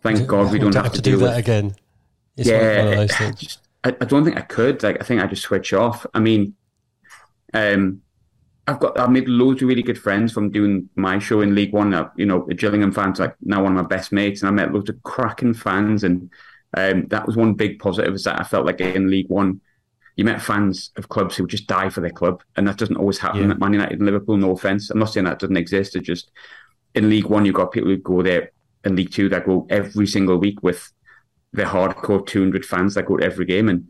thank 0.02 0.26
God 0.26 0.52
we 0.52 0.60
don't 0.60 0.74
have 0.74 0.94
to 0.94 1.02
do 1.02 1.18
that 1.18 1.24
with 1.26 1.38
again. 1.38 1.76
It's 2.38 2.50
yeah, 2.50 2.84
one 2.84 2.94
of 2.94 3.00
those 3.00 3.12
I, 3.12 3.16
things. 3.18 3.40
just, 3.40 3.60
I, 3.84 3.90
I 4.02 4.06
don't 4.06 4.24
think 4.26 4.38
I 4.38 4.42
could. 4.42 4.82
Like, 4.84 5.00
I 5.02 5.04
think 5.06 5.22
I 5.22 5.28
just 5.28 5.44
switch 5.44 5.74
off. 5.74 6.06
I 6.14 6.20
mean, 6.20 6.56
um, 7.54 8.02
I've 8.66 8.80
got 8.80 8.98
I've 8.98 9.12
made 9.12 9.28
loads 9.28 9.62
of 9.62 9.68
really 9.68 9.84
good 9.84 10.00
friends 10.00 10.32
from 10.32 10.50
doing 10.50 10.90
my 10.96 11.20
show 11.20 11.42
in 11.42 11.54
League 11.54 11.74
One. 11.74 11.94
Uh, 11.94 12.10
you 12.16 12.26
know, 12.26 12.46
the 12.48 12.54
Gillingham 12.54 12.92
fans 12.92 13.20
like 13.20 13.36
now 13.42 13.62
one 13.64 13.78
of 13.78 13.84
my 13.84 13.88
best 13.88 14.12
mates, 14.12 14.42
and 14.42 14.50
I 14.50 14.52
met 14.52 14.74
loads 14.74 14.90
of 14.90 15.02
cracking 15.04 15.54
fans, 15.54 16.04
and 16.04 16.30
um, 16.76 17.08
that 17.08 17.28
was 17.28 17.36
one 17.36 17.54
big 17.56 17.80
positive 17.80 18.14
is 18.14 18.24
that 18.24 18.40
I 18.40 18.44
felt 18.44 18.66
like 18.66 18.80
in 18.82 19.10
League 19.10 19.30
One. 19.30 19.62
You 20.16 20.26
met 20.26 20.44
fans 20.44 20.92
of 20.96 21.10
clubs 21.10 21.36
who 21.36 21.48
just 21.48 21.66
die 21.66 21.90
for 21.90 22.02
their 22.02 22.12
club, 22.12 22.44
and 22.56 22.68
that 22.68 22.78
doesn't 22.78 22.98
always 22.98 23.18
happen 23.18 23.46
Yeah. 23.46 23.50
at 23.50 23.60
Man 23.60 23.74
United 23.74 23.98
and 23.98 24.06
Liverpool. 24.06 24.38
No 24.38 24.52
offense, 24.52 24.92
I'm 24.92 25.00
not 25.00 25.10
saying 25.12 25.26
that 25.26 25.40
doesn't 25.40 25.58
exist. 25.58 25.96
It's 25.96 26.06
just 26.06 26.30
in 26.94 27.10
League 27.10 27.26
One, 27.26 27.46
you've 27.46 27.56
got 27.56 27.72
people 27.72 27.90
who 27.90 27.98
go 27.98 28.22
there, 28.22 28.52
in 28.86 28.96
League 28.96 29.12
Two 29.12 29.28
that 29.30 29.46
go 29.48 29.66
every 29.72 30.06
single 30.06 30.38
week 30.38 30.62
with 30.62 30.92
the 31.54 31.64
hardcore 31.64 32.26
200 32.26 32.66
fans 32.66 32.96
that 32.96 33.06
go 33.06 33.18
to 33.18 33.24
every 33.26 33.46
game, 33.46 33.70
and 33.70 33.88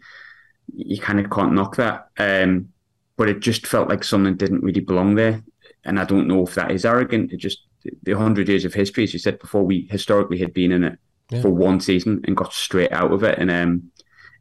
you 0.74 1.00
kind 1.00 1.20
of 1.20 1.29
can't 1.32 1.53
knock 1.53 1.75
that. 1.77 2.08
Um, 2.17 2.70
but 3.17 3.29
it 3.29 3.39
just 3.39 3.67
felt 3.67 3.89
like 3.89 4.03
something 4.03 4.36
didn't 4.36 4.63
really 4.63 4.82
belong 4.82 5.15
there, 5.15 5.41
and 5.86 6.00
I 6.00 6.03
don't 6.05 6.27
know 6.27 6.46
if 6.46 6.55
that 6.55 6.72
is 6.72 6.86
arrogant. 6.86 7.32
It 7.32 7.38
just 7.38 7.60
the 8.03 8.13
100 8.13 8.48
years 8.48 8.65
of 8.65 8.74
history, 8.74 9.03
as 9.03 9.13
you 9.13 9.20
said 9.20 9.39
before, 9.39 9.63
we 9.65 9.88
historically 9.91 10.38
had 10.39 10.53
been 10.53 10.72
in 10.72 10.84
it 10.86 10.98
Yeah. 11.29 11.41
for 11.41 11.50
one 11.50 11.79
season 11.79 12.22
and 12.25 12.36
got 12.38 12.53
straight 12.53 12.91
out 12.91 13.12
of 13.12 13.24
it, 13.24 13.38
and 13.39 13.51
um, 13.51 13.91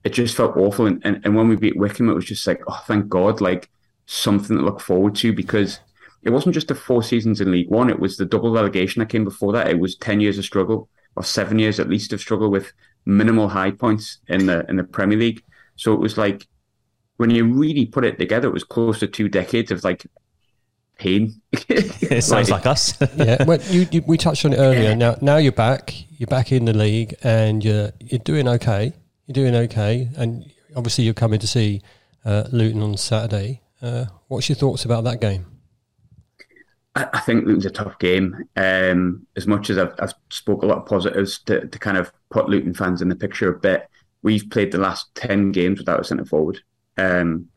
it 0.05 0.12
just 0.12 0.37
felt 0.37 0.57
awful. 0.57 0.87
And, 0.87 1.00
and 1.05 1.21
and 1.25 1.37
when 1.37 1.49
we 1.49 1.57
beat 1.57 1.76
Wycombe, 1.76 2.09
it 2.11 2.14
was 2.14 2.25
just 2.25 2.47
like, 2.47 2.62
oh, 2.69 2.83
thank 2.87 3.09
God, 3.09 3.41
like 3.41 3.69
something 4.07 4.57
to 4.57 4.62
look 4.62 4.81
forward 4.81 5.14
to 5.17 5.33
because. 5.33 5.81
It 6.25 6.31
wasn't 6.31 6.55
just 6.55 6.69
the 6.69 6.76
four 6.76 7.02
seasons 7.02 7.41
in 7.41 7.50
League 7.50 7.69
One; 7.69 7.91
it 7.91 7.99
was 7.99 8.17
the 8.17 8.25
double 8.25 8.52
relegation 8.52 9.00
that 9.00 9.09
came 9.09 9.25
before 9.25 9.52
that. 9.55 9.67
It 9.69 9.81
was 9.81 9.97
ten 9.97 10.21
years 10.21 10.38
of 10.38 10.45
struggle, 10.45 10.88
or 11.17 11.25
seven 11.25 11.59
years 11.59 11.81
at 11.81 11.88
least 11.88 12.12
of 12.12 12.21
struggle 12.21 12.49
with 12.49 12.73
minimal 13.04 13.49
high 13.49 13.71
points 13.71 14.18
in 14.28 14.47
the 14.47 14.64
in 14.68 14.76
the 14.76 14.85
Premier 14.85 15.18
League. 15.18 15.42
So 15.76 15.92
it 15.92 16.00
was 16.00 16.16
like 16.18 16.47
when 17.16 17.30
you 17.30 17.44
really 17.44 17.87
put 17.87 18.04
it 18.04 18.18
together, 18.18 18.49
it 18.49 18.52
was 18.52 18.64
close 18.64 19.00
to 19.00 19.06
two 19.06 19.28
decades 19.28 19.71
of 19.71 19.85
like 19.85 20.06
pain. 20.99 21.40
It 21.68 22.23
sounds 22.25 22.50
like 22.50 22.66
us. 22.66 23.00
yeah, 23.16 23.42
well, 23.44 23.59
you, 23.71 23.87
you, 23.90 24.02
we 24.06 24.18
touched 24.18 24.44
on 24.44 24.52
it 24.52 24.59
earlier. 24.59 24.94
Now, 24.94 25.16
now 25.23 25.38
you're 25.38 25.50
back. 25.50 25.94
You're 26.18 26.26
back 26.26 26.52
in 26.52 26.66
the 26.66 26.75
league, 26.75 27.14
and 27.23 27.64
you're 27.64 27.92
you're 28.00 28.18
doing 28.18 28.47
okay. 28.49 28.92
You're 29.26 29.35
doing 29.35 29.54
okay, 29.54 30.09
and 30.16 30.50
obviously 30.76 31.04
you're 31.04 31.14
coming 31.14 31.40
to 31.40 31.47
see 31.47 31.80
uh, 32.25 32.44
Luton 32.52 32.82
on 32.82 32.97
Saturday. 32.97 33.62
Uh, 33.80 34.06
what's 34.28 34.49
your 34.49 34.56
thoughts 34.56 34.85
about 34.85 35.04
that 35.04 35.21
game? 35.21 35.47
I, 36.94 37.08
I 37.12 37.20
think 37.20 37.49
it 37.49 37.54
was 37.54 37.66
a 37.66 37.70
tough 37.70 37.99
game. 37.99 38.37
Um, 38.56 39.26
as 39.37 39.46
much 39.46 39.70
as 39.70 39.78
I've, 39.78 39.94
I've 39.99 40.14
spoke 40.30 40.62
a 40.62 40.66
lot 40.66 40.78
of 40.78 40.87
positives 40.87 41.38
to, 41.44 41.66
to 41.66 41.78
kind 41.78 41.96
of 41.96 42.12
put 42.30 42.49
Luton 42.49 42.75
fans 42.75 43.02
in 43.02 43.08
the 43.08 43.16
picture 43.16 43.49
a 43.49 43.58
bit, 43.58 43.88
we've 44.22 44.49
played 44.50 44.72
the 44.72 44.78
last 44.78 45.14
ten 45.14 45.52
games 45.52 45.78
without 45.78 46.00
a 46.00 46.04
centre 46.04 46.25
forward. 46.25 46.61
Um, 46.99 47.49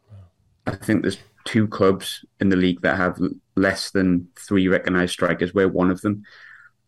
I 0.66 0.76
think 0.76 1.02
there's 1.02 1.20
two 1.46 1.68
clubs 1.68 2.26
in 2.40 2.50
the 2.50 2.56
league 2.56 2.82
that 2.82 2.98
have 2.98 3.20
less 3.56 3.92
than 3.92 4.28
three 4.36 4.68
recognised 4.68 5.14
strikers. 5.14 5.54
We're 5.54 5.68
one 5.68 5.92
of 5.92 6.02
them. 6.02 6.24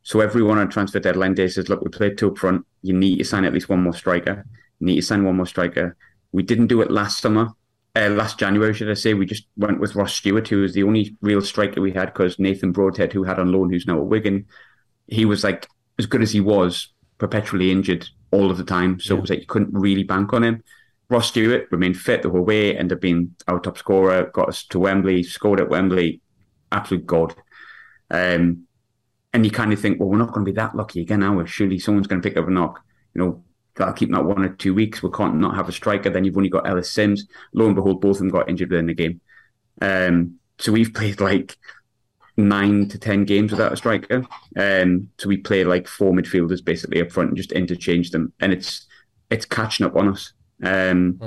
So 0.01 0.21
everyone 0.21 0.57
on 0.57 0.69
transfer 0.69 0.99
deadline 0.99 1.33
day 1.33 1.47
says, 1.47 1.69
"Look, 1.69 1.81
we 1.81 1.89
played 1.89 2.17
two 2.17 2.31
up 2.31 2.37
front. 2.37 2.65
You 2.81 2.93
need 2.93 3.17
to 3.17 3.25
sign 3.25 3.45
at 3.45 3.53
least 3.53 3.69
one 3.69 3.83
more 3.83 3.93
striker. 3.93 4.45
You 4.79 4.87
need 4.87 4.95
to 4.95 5.01
sign 5.01 5.23
one 5.23 5.35
more 5.35 5.45
striker." 5.45 5.95
We 6.31 6.43
didn't 6.43 6.67
do 6.67 6.81
it 6.81 6.91
last 6.91 7.19
summer. 7.19 7.49
Uh, 7.97 8.09
last 8.09 8.37
January, 8.37 8.75
should 8.75 8.91
I 8.91 8.93
say? 8.93 9.15
We 9.15 9.25
just 9.25 9.47
went 9.55 9.79
with 9.79 9.95
Ross 9.95 10.13
Stewart, 10.13 10.47
who 10.47 10.61
was 10.61 10.73
the 10.73 10.83
only 10.83 11.15
real 11.21 11.41
striker 11.41 11.81
we 11.81 11.91
had 11.91 12.13
because 12.13 12.37
Nathan 12.37 12.71
Broadhead, 12.71 13.11
who 13.11 13.23
had 13.23 13.39
on 13.39 13.51
loan, 13.51 13.71
who's 13.71 13.87
now 13.87 13.97
at 13.97 14.05
Wigan, 14.05 14.45
he 15.07 15.25
was 15.25 15.43
like 15.43 15.67
as 15.97 16.05
good 16.05 16.21
as 16.21 16.31
he 16.31 16.39
was, 16.39 16.93
perpetually 17.17 17.71
injured 17.71 18.07
all 18.29 18.51
of 18.51 18.57
the 18.57 18.63
time. 18.63 18.99
So 18.99 19.17
it 19.17 19.21
was 19.21 19.31
like 19.31 19.39
you 19.39 19.47
couldn't 19.47 19.73
really 19.73 20.03
bank 20.03 20.31
on 20.31 20.43
him. 20.43 20.63
Ross 21.09 21.29
Stewart 21.29 21.67
remained 21.71 21.97
fit 21.97 22.21
the 22.21 22.29
whole 22.29 22.43
way, 22.43 22.77
ended 22.77 22.97
up 22.97 23.01
being 23.01 23.33
our 23.47 23.59
top 23.59 23.79
scorer, 23.79 24.29
got 24.31 24.49
us 24.49 24.63
to 24.65 24.77
Wembley, 24.77 25.23
scored 25.23 25.59
at 25.59 25.69
Wembley, 25.69 26.21
absolute 26.71 27.07
god. 27.07 27.33
Um, 28.11 28.67
and 29.33 29.43
you 29.43 29.49
kind 29.49 29.73
of 29.73 29.81
think, 29.81 29.99
well, 29.99 30.09
we're 30.09 30.17
not 30.19 30.33
going 30.33 30.45
to 30.45 30.51
be 30.51 30.55
that 30.57 30.75
lucky 30.75 31.01
again, 31.01 31.23
are 31.23 31.35
we? 31.35 31.47
Surely 31.47 31.79
someone's 31.79 32.07
going 32.07 32.21
to 32.21 32.29
pick 32.29 32.37
up 32.37 32.47
a 32.47 32.51
knock. 32.51 32.79
You 33.15 33.21
know, 33.21 33.43
that'll 33.77 33.93
keep 33.93 34.11
that 34.11 34.25
one 34.25 34.43
or 34.43 34.49
two 34.49 34.73
weeks. 34.73 35.01
We 35.01 35.11
can't 35.11 35.35
not 35.35 35.55
have 35.55 35.69
a 35.69 35.71
striker. 35.71 36.09
Then 36.09 36.23
you've 36.23 36.37
only 36.37 36.49
got 36.49 36.67
Ellis 36.67 36.91
Simms. 36.91 37.25
Lo 37.53 37.65
and 37.65 37.75
behold, 37.75 38.01
both 38.01 38.17
of 38.17 38.19
them 38.19 38.29
got 38.29 38.49
injured 38.49 38.71
within 38.71 38.87
the 38.87 38.93
game. 38.93 39.21
Um, 39.81 40.39
so 40.59 40.71
we've 40.71 40.93
played 40.93 41.21
like 41.21 41.57
nine 42.35 42.87
to 42.89 42.99
ten 42.99 43.25
games 43.25 43.51
without 43.51 43.73
a 43.73 43.77
striker. 43.77 44.25
Um, 44.55 45.09
so 45.17 45.27
we 45.29 45.37
play 45.37 45.63
like 45.63 45.87
four 45.87 46.13
midfielders 46.13 46.63
basically 46.63 47.01
up 47.01 47.11
front 47.11 47.29
and 47.29 47.37
just 47.37 47.51
interchange 47.51 48.11
them, 48.11 48.33
and 48.39 48.51
it's 48.51 48.85
it's 49.29 49.45
catching 49.45 49.85
up 49.85 49.95
on 49.95 50.09
us. 50.09 50.33
Um, 50.63 51.19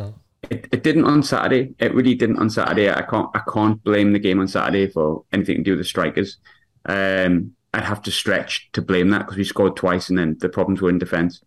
it, 0.50 0.69
it 0.73 0.83
didn't 0.83 1.04
on 1.04 1.23
Saturday. 1.23 1.75
It 1.78 1.95
really 1.95 2.14
didn't 2.14 2.38
on 2.38 2.50
Saturday. 2.50 2.90
I 2.90 3.02
can't 3.02 3.28
I 3.35 3.42
can't 3.52 3.83
blame 3.85 4.12
the 4.12 4.19
game 4.19 4.40
on 4.40 4.49
Saturday 4.49 4.88
for 4.88 5.25
anything 5.33 5.59
to 5.59 5.62
do 5.62 5.73
with 5.73 5.80
the 5.80 5.85
strikers. 5.85 6.38
Um, 6.87 7.52
I'd 7.73 7.85
have 7.85 8.02
to 8.02 8.11
stretch 8.11 8.71
to 8.73 8.83
blame 8.83 9.11
that 9.11 9.21
because 9.21 9.37
we 9.37 9.45
scored 9.45 9.76
twice 9.76 10.09
and 10.09 10.19
then 10.19 10.37
the 10.40 10.49
problems 10.49 10.80
were 10.80 10.88
in 10.88 10.99
defence. 10.99 11.42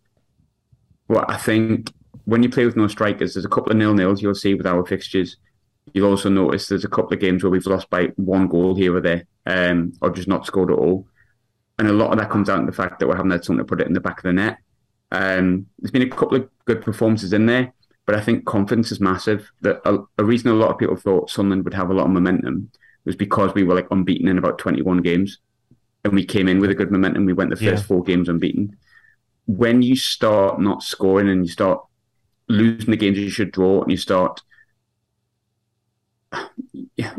Well, 1.08 1.24
I 1.28 1.36
think 1.36 1.92
when 2.24 2.42
you 2.42 2.48
play 2.48 2.64
with 2.64 2.76
no 2.76 2.88
strikers, 2.88 3.34
there's 3.34 3.44
a 3.44 3.48
couple 3.50 3.72
of 3.72 3.78
nil 3.78 3.94
nils 3.94 4.22
you'll 4.22 4.34
see 4.34 4.54
with 4.54 4.66
our 4.66 4.84
fixtures. 4.86 5.36
You'll 5.92 6.08
also 6.10 6.30
notice 6.30 6.68
there's 6.68 6.84
a 6.84 6.88
couple 6.88 7.12
of 7.12 7.20
games 7.20 7.42
where 7.42 7.50
we've 7.50 7.66
lost 7.66 7.90
by 7.90 8.06
one 8.16 8.48
goal 8.48 8.74
here 8.74 8.96
or 8.96 9.00
there, 9.00 9.26
um, 9.46 9.92
or 10.00 10.10
just 10.10 10.28
not 10.28 10.46
scored 10.46 10.70
at 10.70 10.78
all. 10.78 11.06
And 11.78 11.88
a 11.88 11.92
lot 11.92 12.12
of 12.12 12.18
that 12.18 12.30
comes 12.30 12.48
down 12.48 12.60
to 12.60 12.66
the 12.66 12.72
fact 12.76 13.00
that 13.00 13.06
we 13.06 13.14
haven't 13.14 13.32
had 13.32 13.44
something 13.44 13.64
to 13.64 13.68
put 13.68 13.80
it 13.80 13.86
in 13.86 13.92
the 13.92 14.00
back 14.00 14.18
of 14.18 14.22
the 14.24 14.32
net. 14.32 14.58
Um, 15.12 15.66
there's 15.78 15.90
been 15.90 16.02
a 16.02 16.08
couple 16.08 16.36
of 16.36 16.48
good 16.64 16.82
performances 16.82 17.32
in 17.32 17.46
there, 17.46 17.72
but 18.06 18.14
I 18.14 18.20
think 18.20 18.46
confidence 18.46 18.90
is 18.92 19.00
massive. 19.00 19.50
That 19.60 19.80
a, 19.84 19.98
a 20.18 20.24
reason 20.24 20.50
a 20.50 20.54
lot 20.54 20.70
of 20.70 20.78
people 20.78 20.96
thought 20.96 21.30
Sunderland 21.30 21.64
would 21.64 21.74
have 21.74 21.90
a 21.90 21.94
lot 21.94 22.06
of 22.06 22.12
momentum 22.12 22.70
was 23.04 23.16
because 23.16 23.52
we 23.54 23.64
were 23.64 23.74
like 23.74 23.90
unbeaten 23.90 24.28
in 24.28 24.38
about 24.38 24.58
21 24.58 25.02
games, 25.02 25.38
and 26.04 26.14
we 26.14 26.24
came 26.24 26.48
in 26.48 26.60
with 26.60 26.70
a 26.70 26.74
good 26.74 26.90
momentum. 26.90 27.26
We 27.26 27.34
went 27.34 27.50
the 27.50 27.56
first 27.56 27.82
Yeah. 27.82 27.86
four 27.86 28.02
games 28.02 28.28
unbeaten. 28.30 28.76
When 29.46 29.82
you 29.82 29.96
start 29.96 30.60
not 30.60 30.82
scoring 30.82 31.28
and 31.28 31.44
you 31.44 31.52
start 31.52 31.84
losing 32.48 32.90
the 32.90 32.96
games 32.96 33.18
you 33.18 33.30
should 33.30 33.52
draw, 33.52 33.82
and 33.82 33.90
you 33.90 33.96
start 33.96 34.40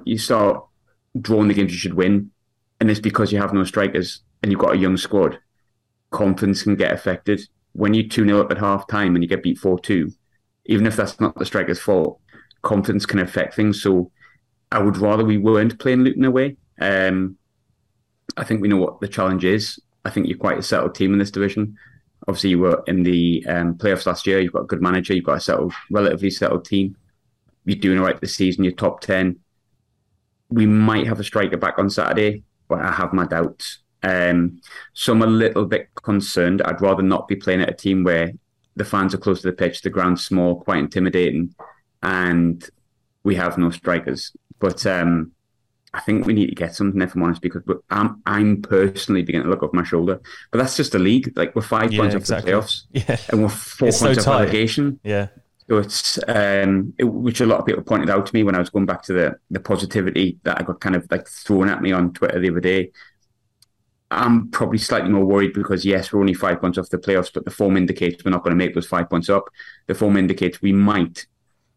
you 0.03 0.17
start 0.17 0.65
drawing 1.19 1.47
the 1.47 1.53
games 1.53 1.71
you 1.71 1.77
should 1.77 1.93
win, 1.93 2.31
and 2.79 2.89
it's 2.89 2.99
because 2.99 3.31
you 3.31 3.39
have 3.39 3.53
no 3.53 3.63
strikers 3.63 4.21
and 4.41 4.51
you've 4.51 4.61
got 4.61 4.75
a 4.75 4.77
young 4.77 4.97
squad. 4.97 5.39
Confidence 6.11 6.63
can 6.63 6.75
get 6.75 6.91
affected, 6.91 7.41
when 7.75 7.93
you 7.93 8.07
2 8.07 8.25
0 8.25 8.41
up 8.41 8.51
at 8.51 8.57
half 8.57 8.87
time 8.87 9.15
and 9.15 9.23
you 9.23 9.27
get 9.27 9.43
beat 9.43 9.57
4 9.57 9.79
2, 9.79 10.09
even 10.67 10.87
if 10.87 10.95
that's 10.95 11.19
not 11.19 11.35
the 11.35 11.45
striker's 11.45 11.79
fault, 11.79 12.19
confidence 12.61 13.05
can 13.05 13.19
affect 13.19 13.53
things. 13.53 13.81
So 13.81 14.11
I 14.71 14.79
would 14.79 14.97
rather 14.97 15.25
we 15.25 15.37
weren't 15.37 15.77
playing 15.77 16.01
Luton 16.01 16.23
away. 16.23 16.55
Um, 16.79 17.37
I 18.37 18.45
think 18.45 18.61
we 18.61 18.69
know 18.69 18.77
what 18.77 19.01
the 19.01 19.09
challenge 19.09 19.43
is. 19.43 19.79
I 20.05 20.09
think 20.09 20.27
you're 20.27 20.37
quite 20.37 20.57
a 20.57 20.63
settled 20.63 20.95
team 20.95 21.11
in 21.11 21.19
this 21.19 21.31
division. 21.31 21.77
Obviously, 22.27 22.51
you 22.51 22.59
were 22.59 22.83
in 22.87 23.03
the 23.03 23.45
um, 23.47 23.75
playoffs 23.75 24.05
last 24.05 24.25
year. 24.25 24.39
You've 24.39 24.53
got 24.53 24.63
a 24.63 24.67
good 24.67 24.81
manager. 24.81 25.13
You've 25.13 25.25
got 25.25 25.37
a 25.37 25.41
settled, 25.41 25.73
relatively 25.91 26.31
settled 26.31 26.65
team. 26.65 26.97
You're 27.65 27.77
doing 27.77 27.99
all 27.99 28.05
right 28.05 28.19
this 28.19 28.35
season. 28.35 28.63
You're 28.63 28.73
top 28.73 29.01
ten. 29.01 29.39
We 30.49 30.65
might 30.65 31.07
have 31.07 31.19
a 31.19 31.23
striker 31.23 31.57
back 31.57 31.77
on 31.77 31.89
Saturday, 31.89 32.43
but 32.67 32.79
I 32.79 32.91
have 32.91 33.13
my 33.13 33.25
doubts. 33.25 33.79
Um, 34.03 34.61
so 34.93 35.13
I'm 35.13 35.23
a 35.23 35.27
little 35.27 35.65
bit 35.65 35.89
concerned. 35.95 36.61
I'd 36.61 36.81
rather 36.81 37.01
not 37.01 37.27
be 37.27 37.35
playing 37.35 37.61
at 37.61 37.69
a 37.69 37.73
team 37.73 38.03
where 38.03 38.31
the 38.75 38.85
fans 38.85 39.13
are 39.13 39.19
close 39.19 39.41
to 39.41 39.47
the 39.47 39.55
pitch, 39.55 39.81
the 39.81 39.89
ground's 39.89 40.25
small, 40.25 40.61
quite 40.61 40.79
intimidating, 40.79 41.55
and 42.03 42.67
we 43.23 43.35
have 43.35 43.57
no 43.57 43.71
strikers. 43.71 44.35
But 44.59 44.85
um, 44.85 45.31
I 45.95 46.01
think 46.01 46.25
we 46.25 46.33
need 46.33 46.47
to 46.47 46.55
get 46.55 46.75
something, 46.75 47.01
if 47.01 47.15
I'm 47.15 47.23
honest, 47.23 47.41
because 47.41 47.63
I'm 47.89 48.21
I'm 48.25 48.61
personally 48.61 49.23
beginning 49.23 49.45
to 49.45 49.49
look 49.51 49.63
over 49.63 49.75
my 49.75 49.83
shoulder. 49.83 50.21
But 50.51 50.59
that's 50.59 50.77
just 50.77 50.91
the 50.91 50.99
league. 50.99 51.33
Like 51.37 51.55
we're 51.55 51.61
five 51.63 51.91
Yeah, 51.91 51.99
points 52.01 52.15
exactly. 52.15 52.53
off 52.53 52.67
the 52.67 52.67
playoffs, 52.67 52.83
Yeah. 53.09 53.17
and 53.29 53.41
we're 53.43 53.49
four 53.49 53.89
It's 53.89 53.97
so 53.99 54.07
points 54.07 54.27
off 54.27 54.27
relegation. 54.27 54.99
Yeah. 55.03 55.27
So 55.69 55.77
it's 55.77 56.19
um, 56.27 56.93
it, 56.99 57.05
which 57.05 57.41
a 57.41 57.45
lot 57.45 57.59
of 57.59 57.65
people 57.65 57.83
pointed 57.83 58.09
out 58.09 58.25
to 58.27 58.33
me 58.35 58.43
when 58.43 58.55
I 58.55 58.59
was 58.59 58.69
going 58.69 58.85
back 58.85 59.03
to 59.03 59.13
the 59.13 59.39
the 59.49 59.59
positivity 59.59 60.39
that 60.43 60.59
I 60.59 60.63
got 60.63 60.79
kind 60.81 60.95
of 60.95 61.07
like 61.11 61.27
thrown 61.27 61.69
at 61.69 61.81
me 61.81 61.91
on 61.91 62.13
Twitter 62.13 62.39
the 62.39 62.49
other 62.51 62.59
day. 62.59 62.91
I'm 64.11 64.51
probably 64.51 64.77
slightly 64.77 65.09
more 65.09 65.25
worried 65.25 65.53
because 65.53 65.83
yes, 65.83 66.13
we're 66.13 66.19
only 66.19 66.33
five 66.35 66.61
points 66.61 66.77
off 66.77 66.89
the 66.89 66.97
playoffs, 66.97 67.31
but 67.33 67.43
the 67.43 67.51
form 67.51 67.75
indicates 67.75 68.23
we're 68.23 68.31
not 68.31 68.43
going 68.43 68.57
to 68.57 68.63
make 68.63 68.75
those 68.75 68.85
five 68.87 69.09
points 69.09 69.29
up. 69.29 69.45
The 69.87 69.95
form 69.95 70.15
indicates 70.17 70.61
we 70.61 70.71
might, 70.73 71.25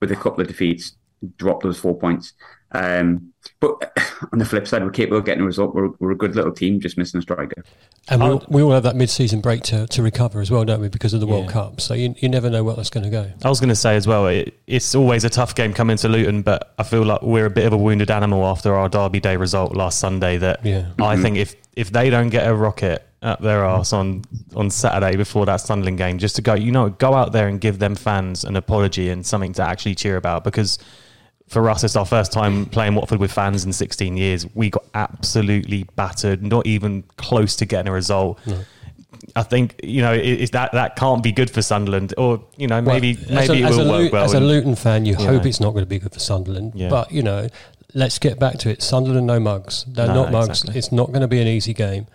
with 0.00 0.12
a 0.12 0.16
couple 0.16 0.42
of 0.42 0.48
defeats, 0.48 0.96
drop 1.36 1.62
those 1.62 1.78
four 1.78 1.96
points. 1.96 2.32
Um, 2.72 3.32
but 3.60 3.92
on 4.32 4.38
the 4.38 4.44
flip 4.44 4.66
side, 4.68 4.84
we're 4.84 4.90
capable 4.90 5.18
of 5.18 5.24
getting 5.24 5.42
a 5.42 5.46
result. 5.46 5.74
We're, 5.74 5.88
we're 6.00 6.10
a 6.10 6.16
good 6.16 6.34
little 6.36 6.52
team, 6.52 6.80
just 6.80 6.98
missing 6.98 7.18
a 7.18 7.22
striker. 7.22 7.64
And 8.10 8.20
we, 8.20 8.26
I 8.26 8.30
all, 8.30 8.44
we 8.48 8.62
all 8.62 8.72
have 8.72 8.82
that 8.82 8.96
mid-season 8.96 9.40
break 9.40 9.62
to, 9.64 9.86
to 9.86 10.02
recover 10.02 10.40
as 10.40 10.50
well, 10.50 10.64
don't 10.64 10.80
we? 10.80 10.88
Because 10.88 11.14
of 11.14 11.20
the 11.20 11.26
World 11.26 11.46
Yeah. 11.46 11.52
Cup, 11.52 11.80
so 11.80 11.94
you, 11.94 12.14
you 12.18 12.28
never 12.28 12.50
know 12.50 12.62
where 12.64 12.74
that's 12.76 12.90
going 12.90 13.04
to 13.04 13.10
go. 13.10 13.30
I 13.44 13.48
was 13.48 13.58
going 13.60 13.68
to 13.70 13.76
say 13.76 13.96
as 13.96 14.06
well, 14.06 14.26
it, 14.26 14.58
it's 14.66 14.94
always 14.94 15.24
a 15.24 15.30
tough 15.30 15.54
game 15.54 15.72
coming 15.72 15.96
to 15.98 16.08
Luton, 16.08 16.42
but 16.42 16.74
I 16.78 16.82
feel 16.82 17.04
like 17.04 17.22
we're 17.22 17.46
a 17.46 17.50
bit 17.50 17.66
of 17.66 17.72
a 17.72 17.76
wounded 17.78 18.10
animal 18.10 18.44
after 18.46 18.74
our 18.74 18.88
Derby 18.88 19.20
Day 19.20 19.36
result 19.36 19.74
last 19.74 19.98
Sunday. 19.98 20.36
That 20.38 20.64
Yeah. 20.64 20.90
I 21.00 21.16
think 21.16 21.36
if 21.36 21.54
if 21.74 21.90
they 21.90 22.10
don't 22.10 22.28
get 22.30 22.46
a 22.46 22.54
rocket 22.54 23.04
up 23.22 23.40
their 23.40 23.64
arse 23.64 23.92
on 23.92 24.22
on 24.54 24.70
Saturday 24.70 25.16
before 25.16 25.46
that 25.46 25.56
Sunderland 25.56 25.98
game, 25.98 26.18
just 26.18 26.36
to 26.36 26.42
go, 26.42 26.54
you 26.54 26.70
know, 26.70 26.90
go 26.90 27.14
out 27.14 27.32
there 27.32 27.48
and 27.48 27.60
give 27.60 27.78
them 27.78 27.94
fans 27.94 28.44
an 28.44 28.56
apology 28.56 29.08
and 29.10 29.24
something 29.26 29.52
to 29.54 29.62
actually 29.62 29.94
cheer 29.94 30.16
about 30.16 30.44
because. 30.44 30.78
For 31.48 31.68
us, 31.70 31.82
it's 31.84 31.96
our 31.96 32.04
first 32.06 32.30
time 32.32 32.66
playing 32.66 32.94
Watford 32.94 33.20
with 33.20 33.32
fans 33.32 33.64
in 33.64 33.72
16 33.72 34.16
years. 34.16 34.46
We 34.54 34.68
got 34.70 34.84
absolutely 34.94 35.84
battered, 35.96 36.42
not 36.42 36.66
even 36.66 37.04
close 37.16 37.56
to 37.56 37.64
getting 37.66 37.88
a 37.88 37.92
result. 37.92 38.38
I 39.34 39.42
think 39.42 39.80
you 39.82 40.02
know 40.02 40.12
it, 40.12 40.20
it's 40.26 40.50
that 40.52 40.72
that 40.72 40.96
can't 40.96 41.22
be 41.22 41.32
good 41.32 41.50
for 41.50 41.62
Sunderland, 41.62 42.12
or 42.18 42.44
you 42.56 42.66
know 42.66 42.80
maybe 42.80 43.14
Well, 43.28 43.34
maybe 43.46 43.62
a, 43.62 43.68
it 43.68 43.70
will 43.76 43.88
work 43.90 44.12
well. 44.12 44.24
As 44.24 44.34
a 44.34 44.40
Luton 44.40 44.74
fan, 44.74 45.06
you 45.06 45.12
you 45.12 45.24
hope 45.26 45.42
know. 45.42 45.48
it's 45.48 45.60
not 45.60 45.70
going 45.70 45.84
to 45.84 45.88
be 45.88 45.98
good 45.98 46.12
for 46.12 46.18
Sunderland. 46.20 46.72
Yeah. 46.74 46.88
But 46.90 47.10
you 47.12 47.22
know, 47.22 47.48
let's 47.94 48.18
get 48.18 48.38
back 48.38 48.58
to 48.58 48.70
it. 48.70 48.82
Sunderland, 48.82 49.26
no 49.26 49.40
mugs. 49.40 49.84
They're 49.88 50.06
No, 50.06 50.14
not 50.24 50.32
mugs. 50.32 50.48
exactly. 50.48 50.78
It's 50.78 50.92
not 50.92 51.08
going 51.08 51.22
to 51.22 51.28
be 51.28 51.40
an 51.40 51.48
easy 51.48 51.72
game. 51.74 52.06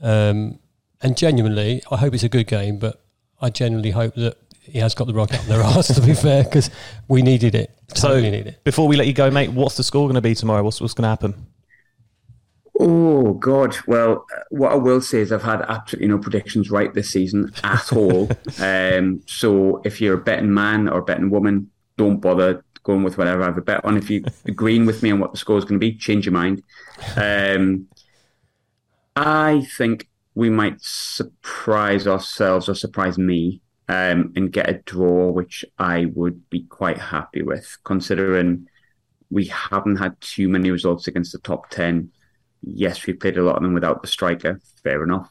Um, 0.00 0.58
and 1.00 1.16
genuinely, 1.16 1.82
I 1.90 1.96
hope 1.96 2.14
it's 2.14 2.22
a 2.22 2.28
good 2.28 2.46
game. 2.46 2.78
But 2.78 3.00
I 3.40 3.48
genuinely 3.50 3.90
hope 3.90 4.14
that 4.16 4.36
he 4.60 4.78
has 4.78 4.94
got 4.94 5.06
the 5.06 5.14
rocket 5.14 5.40
up 5.40 5.46
their 5.46 5.62
arse. 5.62 5.88
To 5.88 6.00
be 6.02 6.14
fair, 6.14 6.44
because 6.44 6.70
we 7.08 7.22
needed 7.22 7.54
it. 7.54 7.70
So 7.94 8.08
Totally 8.08 8.30
need 8.30 8.46
it. 8.46 8.64
before 8.64 8.88
we 8.88 8.96
let 8.96 9.06
you 9.06 9.12
go, 9.12 9.30
mate, 9.30 9.50
what's 9.50 9.76
the 9.76 9.82
score 9.82 10.06
going 10.06 10.14
to 10.14 10.20
be 10.20 10.34
tomorrow? 10.34 10.62
What's 10.62 10.80
what's 10.80 10.94
going 10.94 11.04
to 11.04 11.08
happen? 11.08 11.46
Oh 12.80 13.34
God! 13.34 13.76
Well, 13.86 14.24
uh, 14.34 14.40
what 14.50 14.72
I 14.72 14.76
will 14.76 15.00
say 15.00 15.20
is 15.20 15.30
I've 15.30 15.42
had 15.42 15.62
absolutely 15.62 16.08
no 16.08 16.18
predictions 16.18 16.70
right 16.70 16.92
this 16.92 17.10
season 17.10 17.52
at 17.62 17.92
all. 17.92 18.30
um, 18.60 19.22
so 19.26 19.80
if 19.84 20.00
you're 20.00 20.14
a 20.14 20.22
betting 20.22 20.52
man 20.52 20.88
or 20.88 21.02
betting 21.02 21.30
woman, 21.30 21.70
don't 21.96 22.18
bother 22.18 22.64
going 22.82 23.02
with 23.04 23.18
whatever 23.18 23.42
I 23.42 23.46
have 23.46 23.58
a 23.58 23.62
bet 23.62 23.84
on. 23.84 23.96
If 23.96 24.10
you 24.10 24.24
agreeing 24.46 24.86
with 24.86 25.02
me 25.02 25.12
on 25.12 25.20
what 25.20 25.32
the 25.32 25.38
score 25.38 25.58
is 25.58 25.64
going 25.64 25.80
to 25.80 25.86
be, 25.86 25.94
change 25.96 26.26
your 26.26 26.32
mind. 26.32 26.62
Um, 27.16 27.88
I 29.14 29.66
think 29.76 30.08
we 30.34 30.48
might 30.48 30.80
surprise 30.80 32.06
ourselves 32.06 32.68
or 32.68 32.74
surprise 32.74 33.18
me 33.18 33.60
um, 33.92 34.32
and 34.36 34.50
get 34.50 34.70
a 34.70 34.80
draw, 34.86 35.30
which 35.30 35.66
I 35.78 36.06
would 36.14 36.48
be 36.48 36.62
quite 36.62 36.96
happy 36.96 37.42
with, 37.42 37.76
considering 37.84 38.66
we 39.30 39.44
haven't 39.46 39.96
had 39.96 40.18
too 40.22 40.48
many 40.48 40.70
results 40.70 41.08
against 41.08 41.32
the 41.32 41.38
top 41.40 41.68
10. 41.68 42.10
Yes, 42.62 43.06
we 43.06 43.12
played 43.12 43.36
a 43.36 43.42
lot 43.42 43.56
of 43.56 43.62
them 43.62 43.74
without 43.74 44.00
the 44.00 44.08
striker, 44.08 44.58
fair 44.82 45.04
enough. 45.04 45.30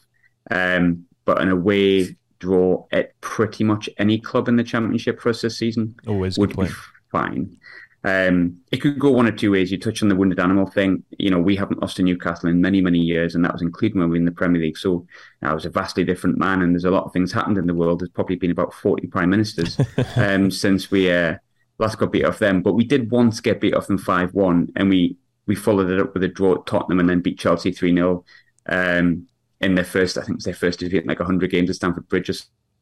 Um, 0.52 1.06
but 1.26 1.42
an 1.42 1.50
away 1.50 2.16
draw 2.38 2.86
at 2.92 3.20
pretty 3.22 3.64
much 3.64 3.90
any 3.98 4.20
club 4.20 4.48
in 4.48 4.58
the 4.58 4.64
championship 4.64 5.20
for 5.20 5.30
us 5.30 5.42
this 5.42 5.58
season 5.58 5.96
Always 6.06 6.38
would 6.38 6.56
be 6.56 6.68
fine. 7.12 7.58
Um, 8.04 8.58
it 8.72 8.78
could 8.78 8.98
go 8.98 9.12
one 9.12 9.28
or 9.28 9.32
two 9.32 9.52
ways. 9.52 9.72
You 9.72 9.78
touch 9.78 10.02
on 10.02 10.10
the 10.10 10.16
wounded 10.16 10.40
animal 10.40 10.66
thing. 10.66 11.04
You 11.20 11.30
know, 11.30 11.40
we 11.40 11.56
haven't 11.56 11.82
lost 11.82 11.98
to 11.98 12.04
Newcastle 12.04 12.50
in 12.50 12.62
many, 12.62 12.82
many 12.82 13.00
years, 13.00 13.36
and 13.36 13.46
that 13.46 13.54
was 13.54 13.62
including 13.62 14.00
when 14.00 14.10
we 14.10 14.14
were 14.14 14.22
in 14.22 14.26
the 14.26 14.32
Premier 14.32 14.62
League. 14.62 14.78
So 14.78 15.06
I 15.42 15.54
was 15.54 15.66
a 15.66 15.70
vastly 15.70 16.04
different 16.04 16.38
man, 16.38 16.62
and 16.62 16.74
there's 16.74 16.86
a 16.86 16.92
lot 16.92 17.04
of 17.04 17.14
things 17.14 17.32
happened 17.32 17.58
in 17.58 17.68
the 17.68 17.76
world. 17.76 18.00
There's 18.00 18.10
probably 18.10 18.38
been 18.38 18.52
about 18.52 18.74
40 18.74 19.08
prime 19.08 19.30
ministers 19.30 19.80
um, 20.16 20.50
since 20.50 20.90
we 20.90 21.12
uh, 21.12 21.36
last 21.78 22.00
got 22.00 22.12
beat 22.12 22.26
off 22.26 22.40
them. 22.40 22.62
But 22.62 22.74
we 22.74 22.86
did 22.86 23.12
once 23.12 23.40
get 23.40 23.62
beat 23.62 23.76
off 23.76 23.88
them 23.88 24.00
5 24.00 24.34
1, 24.34 24.74
and 24.76 24.90
we, 24.90 25.18
we 25.46 25.56
followed 25.56 25.92
it 25.92 26.00
up 26.00 26.14
with 26.14 26.24
a 26.24 26.28
draw 26.28 26.56
at 26.56 26.66
Tottenham 26.66 27.00
and 27.00 27.10
then 27.10 27.22
beat 27.22 27.40
Chelsea 27.40 27.72
3 27.72 27.94
0 27.94 28.26
um, 28.68 29.28
in 29.60 29.76
their 29.76 29.86
first, 29.86 30.18
I 30.18 30.22
think 30.22 30.32
it 30.32 30.38
was 30.38 30.46
their 30.46 30.54
first 30.54 30.80
defeat 30.80 31.04
in 31.04 31.08
like 31.08 31.20
100 31.20 31.52
games 31.52 31.70
at 31.70 31.76
Stamford 31.76 32.10
Bridge 32.10 32.30
or 32.30 32.34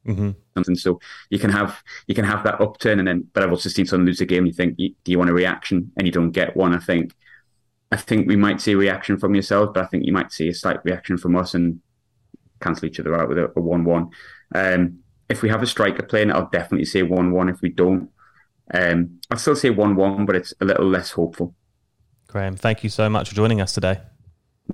hmm 0.04 0.30
something. 0.54 0.74
So 0.74 1.00
you 1.30 1.38
can 1.38 1.50
have 1.50 1.82
you 2.06 2.14
can 2.14 2.24
have 2.24 2.44
that 2.44 2.60
upturn, 2.60 2.98
and 2.98 3.08
then 3.08 3.26
but 3.32 3.42
I've 3.42 3.50
also 3.50 3.68
seen 3.68 3.86
someone 3.86 4.06
lose 4.06 4.20
a 4.20 4.26
game. 4.26 4.44
And 4.44 4.48
you 4.48 4.52
think, 4.52 4.76
do 4.76 5.12
you 5.12 5.18
want 5.18 5.30
a 5.30 5.34
reaction? 5.34 5.92
And 5.96 6.06
you 6.06 6.12
don't 6.12 6.32
get 6.32 6.56
one. 6.56 6.74
I 6.74 6.78
think 6.78 7.14
I 7.92 7.96
think 7.96 8.28
we 8.28 8.36
might 8.36 8.60
see 8.60 8.72
a 8.72 8.76
reaction 8.76 9.18
from 9.18 9.34
yourselves, 9.34 9.72
but 9.74 9.84
I 9.84 9.86
think 9.86 10.06
you 10.06 10.12
might 10.12 10.32
see 10.32 10.48
a 10.48 10.54
slight 10.54 10.84
reaction 10.84 11.16
from 11.18 11.36
us 11.36 11.54
and 11.54 11.80
cancel 12.60 12.86
each 12.86 13.00
other 13.00 13.16
out 13.16 13.28
with 13.28 13.38
a, 13.38 13.52
a 13.56 13.60
one-one. 13.60 14.10
Um, 14.54 15.00
if 15.28 15.42
we 15.42 15.48
have 15.48 15.62
a 15.62 15.66
striker 15.66 16.02
playing, 16.02 16.30
I'll 16.30 16.50
definitely 16.50 16.84
say 16.84 17.02
one-one. 17.02 17.48
If 17.48 17.60
we 17.62 17.70
don't, 17.70 18.10
um, 18.72 19.20
I'll 19.30 19.38
still 19.38 19.56
say 19.56 19.70
one-one, 19.70 20.26
but 20.26 20.36
it's 20.36 20.54
a 20.60 20.64
little 20.64 20.86
less 20.86 21.10
hopeful. 21.12 21.54
Graham, 22.28 22.56
thank 22.56 22.84
you 22.84 22.90
so 22.90 23.08
much 23.08 23.30
for 23.30 23.34
joining 23.34 23.60
us 23.60 23.72
today. 23.72 24.00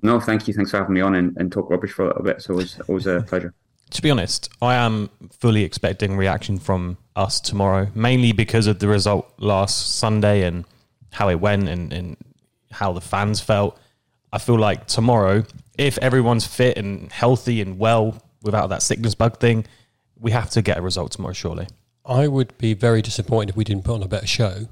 No, 0.02 0.20
thank 0.20 0.46
you. 0.46 0.52
Thanks 0.52 0.70
for 0.70 0.78
having 0.78 0.94
me 0.94 1.00
on 1.00 1.14
and, 1.14 1.34
and 1.38 1.50
talk 1.50 1.70
rubbish 1.70 1.92
for 1.92 2.04
a 2.04 2.08
little 2.08 2.22
bit. 2.22 2.42
So 2.42 2.52
it 2.52 2.56
was 2.56 2.80
always 2.86 3.06
a 3.06 3.22
pleasure. 3.22 3.54
To 3.90 4.02
be 4.02 4.10
honest, 4.10 4.50
I 4.60 4.74
am 4.74 5.10
fully 5.30 5.62
expecting 5.62 6.16
reaction 6.16 6.58
from 6.58 6.98
us 7.14 7.40
tomorrow, 7.40 7.88
mainly 7.94 8.32
because 8.32 8.66
of 8.66 8.78
the 8.78 8.88
result 8.88 9.32
last 9.38 9.96
Sunday 9.96 10.42
and 10.42 10.64
how 11.12 11.28
it 11.28 11.40
went 11.40 11.68
and, 11.68 11.92
and 11.92 12.16
how 12.70 12.92
the 12.92 13.00
fans 13.00 13.40
felt. 13.40 13.78
I 14.32 14.38
feel 14.38 14.58
like 14.58 14.86
tomorrow, 14.86 15.44
if 15.78 15.98
everyone's 15.98 16.46
fit 16.46 16.76
and 16.76 17.10
healthy 17.12 17.62
and 17.62 17.78
well 17.78 18.22
without 18.42 18.68
that 18.68 18.82
sickness 18.82 19.14
bug 19.14 19.38
thing, 19.38 19.66
we 20.18 20.30
have 20.32 20.50
to 20.50 20.62
get 20.62 20.78
a 20.78 20.82
result 20.82 21.12
tomorrow, 21.12 21.32
surely. 21.32 21.68
I 22.04 22.28
would 22.28 22.56
be 22.58 22.74
very 22.74 23.02
disappointed 23.02 23.50
if 23.50 23.56
we 23.56 23.64
didn't 23.64 23.84
put 23.84 23.94
on 23.94 24.02
a 24.02 24.08
better 24.08 24.26
show. 24.26 24.68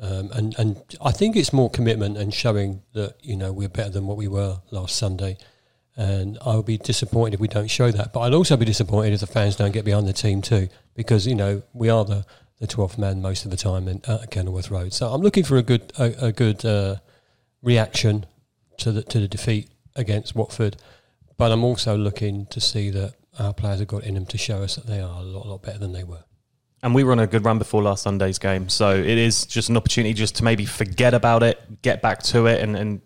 Um, 0.00 0.30
and, 0.32 0.54
and 0.58 0.82
I 1.00 1.12
think 1.12 1.36
it's 1.36 1.52
more 1.52 1.70
commitment 1.70 2.18
and 2.18 2.34
showing 2.34 2.82
that, 2.92 3.16
you 3.22 3.36
know, 3.36 3.52
we're 3.52 3.68
better 3.68 3.90
than 3.90 4.06
what 4.06 4.16
we 4.16 4.28
were 4.28 4.60
last 4.70 4.96
Sunday. 4.96 5.38
And 5.96 6.38
I 6.44 6.56
would 6.56 6.66
be 6.66 6.78
disappointed 6.78 7.34
if 7.34 7.40
we 7.40 7.48
don't 7.48 7.70
show 7.70 7.90
that. 7.90 8.12
But 8.12 8.20
I'd 8.20 8.34
also 8.34 8.56
be 8.56 8.64
disappointed 8.64 9.12
if 9.12 9.20
the 9.20 9.26
fans 9.26 9.56
don't 9.56 9.72
get 9.72 9.84
behind 9.84 10.08
the 10.08 10.12
team 10.12 10.42
too, 10.42 10.68
because, 10.94 11.26
you 11.26 11.34
know, 11.34 11.62
we 11.72 11.88
are 11.88 12.04
the, 12.04 12.26
the 12.58 12.66
12th 12.66 12.98
man 12.98 13.22
most 13.22 13.44
of 13.44 13.50
the 13.50 13.56
time 13.56 13.86
in, 13.86 14.02
at 14.08 14.30
Kenilworth 14.30 14.70
Road. 14.70 14.92
So 14.92 15.12
I'm 15.12 15.20
looking 15.20 15.44
for 15.44 15.56
a 15.56 15.62
good, 15.62 15.92
a, 15.98 16.26
a 16.26 16.32
good 16.32 16.64
uh, 16.64 16.96
reaction 17.62 18.26
to 18.78 18.90
the, 18.90 19.02
to 19.04 19.20
the 19.20 19.28
defeat 19.28 19.70
against 19.94 20.34
Watford. 20.34 20.76
But 21.36 21.52
I'm 21.52 21.64
also 21.64 21.96
looking 21.96 22.46
to 22.46 22.60
see 22.60 22.90
that 22.90 23.14
our 23.38 23.52
players 23.52 23.80
have 23.80 23.88
got 23.88 24.04
in 24.04 24.14
them 24.14 24.26
to 24.26 24.38
show 24.38 24.62
us 24.62 24.76
that 24.76 24.86
they 24.86 25.00
are 25.00 25.20
a 25.20 25.22
lot, 25.22 25.46
lot 25.46 25.62
better 25.62 25.78
than 25.78 25.92
they 25.92 26.04
were. 26.04 26.24
And 26.82 26.94
we 26.94 27.02
were 27.02 27.12
on 27.12 27.18
a 27.18 27.26
good 27.26 27.44
run 27.44 27.58
before 27.58 27.82
last 27.82 28.02
Sunday's 28.02 28.38
game. 28.38 28.68
So 28.68 28.94
it 28.94 29.06
is 29.06 29.46
just 29.46 29.70
an 29.70 29.76
opportunity 29.76 30.12
just 30.12 30.36
to 30.36 30.44
maybe 30.44 30.66
forget 30.66 31.14
about 31.14 31.42
it, 31.42 31.82
get 31.82 32.02
back 32.02 32.22
to 32.24 32.46
it, 32.46 32.60
and, 32.60 32.76
and 32.76 33.00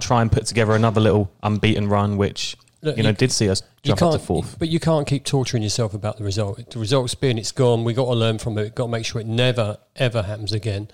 try 0.00 0.22
and 0.22 0.30
put 0.32 0.46
together 0.46 0.72
another 0.74 1.00
little 1.00 1.30
unbeaten 1.42 1.88
run, 1.88 2.16
which, 2.16 2.56
Look, 2.82 2.96
you 2.96 3.02
know, 3.02 3.10
you- 3.10 3.14
did 3.14 3.32
see 3.32 3.48
us 3.50 3.62
jump 3.82 4.00
up 4.02 4.12
to 4.12 4.18
fourth. 4.18 4.58
but 4.58 4.68
you 4.68 4.80
can't 4.80 5.06
keep 5.06 5.24
torturing 5.24 5.62
yourself 5.62 5.92
about 5.94 6.16
the 6.18 6.24
result. 6.24 6.70
The 6.70 6.78
result's 6.78 7.14
been, 7.14 7.36
it's 7.38 7.52
gone. 7.52 7.84
We 7.84 7.92
got 7.92 8.06
to 8.06 8.12
learn 8.12 8.38
from 8.38 8.56
it. 8.58 8.74
Got 8.74 8.84
to 8.86 8.90
make 8.90 9.04
sure 9.04 9.20
it 9.20 9.26
never 9.26 9.76
ever 9.96 10.22
happens 10.22 10.52
again, 10.52 10.88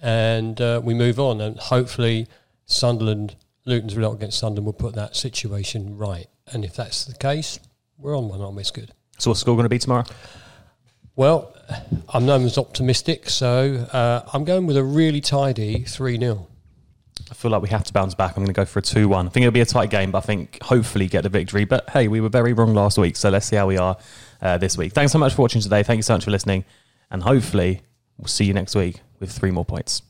and 0.00 0.60
uh, 0.60 0.80
we 0.84 0.94
move 0.94 1.18
on. 1.18 1.40
And 1.40 1.58
hopefully, 1.58 2.26
Sunderland, 2.66 3.36
Luton's 3.64 3.96
result 3.96 4.16
against 4.16 4.38
Sunderland 4.38 4.66
will 4.66 4.72
put 4.72 4.94
that 4.94 5.16
situation 5.16 5.96
right. 5.96 6.26
And 6.52 6.64
if 6.64 6.74
that's 6.76 7.04
the 7.04 7.14
case, 7.14 7.58
we're 7.98 8.16
on 8.16 8.28
one, 8.28 8.40
aren't 8.40 8.54
we? 8.54 8.60
It's 8.60 8.70
good. 8.70 8.92
So 9.18 9.30
what's 9.30 9.40
the 9.40 9.44
score 9.44 9.56
going 9.56 9.64
to 9.64 9.68
be 9.70 9.78
tomorrow? 9.78 10.04
Well, 11.16 11.54
I'm 12.10 12.26
known 12.26 12.44
as 12.44 12.58
optimistic, 12.58 13.30
so 13.30 13.86
uh, 13.92 14.28
I'm 14.32 14.44
going 14.44 14.66
with 14.66 14.76
a 14.76 14.84
really 14.84 15.20
tidy 15.20 15.82
3 15.84 16.18
0. 16.18 16.46
I 17.30 17.34
feel 17.34 17.50
like 17.50 17.62
we 17.62 17.68
have 17.70 17.84
to 17.84 17.92
bounce 17.92 18.14
back. 18.14 18.36
I'm 18.36 18.44
going 18.44 18.46
to 18.46 18.52
go 18.52 18.64
for 18.64 18.78
a 18.78 18.82
2 18.82 19.08
1. 19.08 19.26
I 19.26 19.30
think 19.30 19.44
it'll 19.44 19.52
be 19.52 19.60
a 19.60 19.66
tight 19.66 19.90
game, 19.90 20.10
but 20.10 20.18
I 20.18 20.20
think 20.20 20.62
hopefully 20.62 21.08
get 21.08 21.22
the 21.22 21.28
victory. 21.28 21.64
But 21.64 21.90
hey, 21.90 22.08
we 22.08 22.20
were 22.20 22.28
very 22.28 22.52
wrong 22.52 22.74
last 22.74 22.98
week, 22.98 23.16
so 23.16 23.30
let's 23.30 23.46
see 23.46 23.56
how 23.56 23.66
we 23.66 23.78
are 23.78 23.96
uh, 24.40 24.58
this 24.58 24.78
week. 24.78 24.92
Thanks 24.92 25.12
so 25.12 25.18
much 25.18 25.34
for 25.34 25.42
watching 25.42 25.60
today. 25.60 25.82
Thank 25.82 25.98
you 25.98 26.02
so 26.02 26.14
much 26.14 26.24
for 26.24 26.30
listening. 26.30 26.64
And 27.10 27.22
hopefully, 27.22 27.82
we'll 28.16 28.28
see 28.28 28.44
you 28.44 28.54
next 28.54 28.74
week 28.74 29.00
with 29.18 29.32
three 29.32 29.50
more 29.50 29.64
points. 29.64 30.02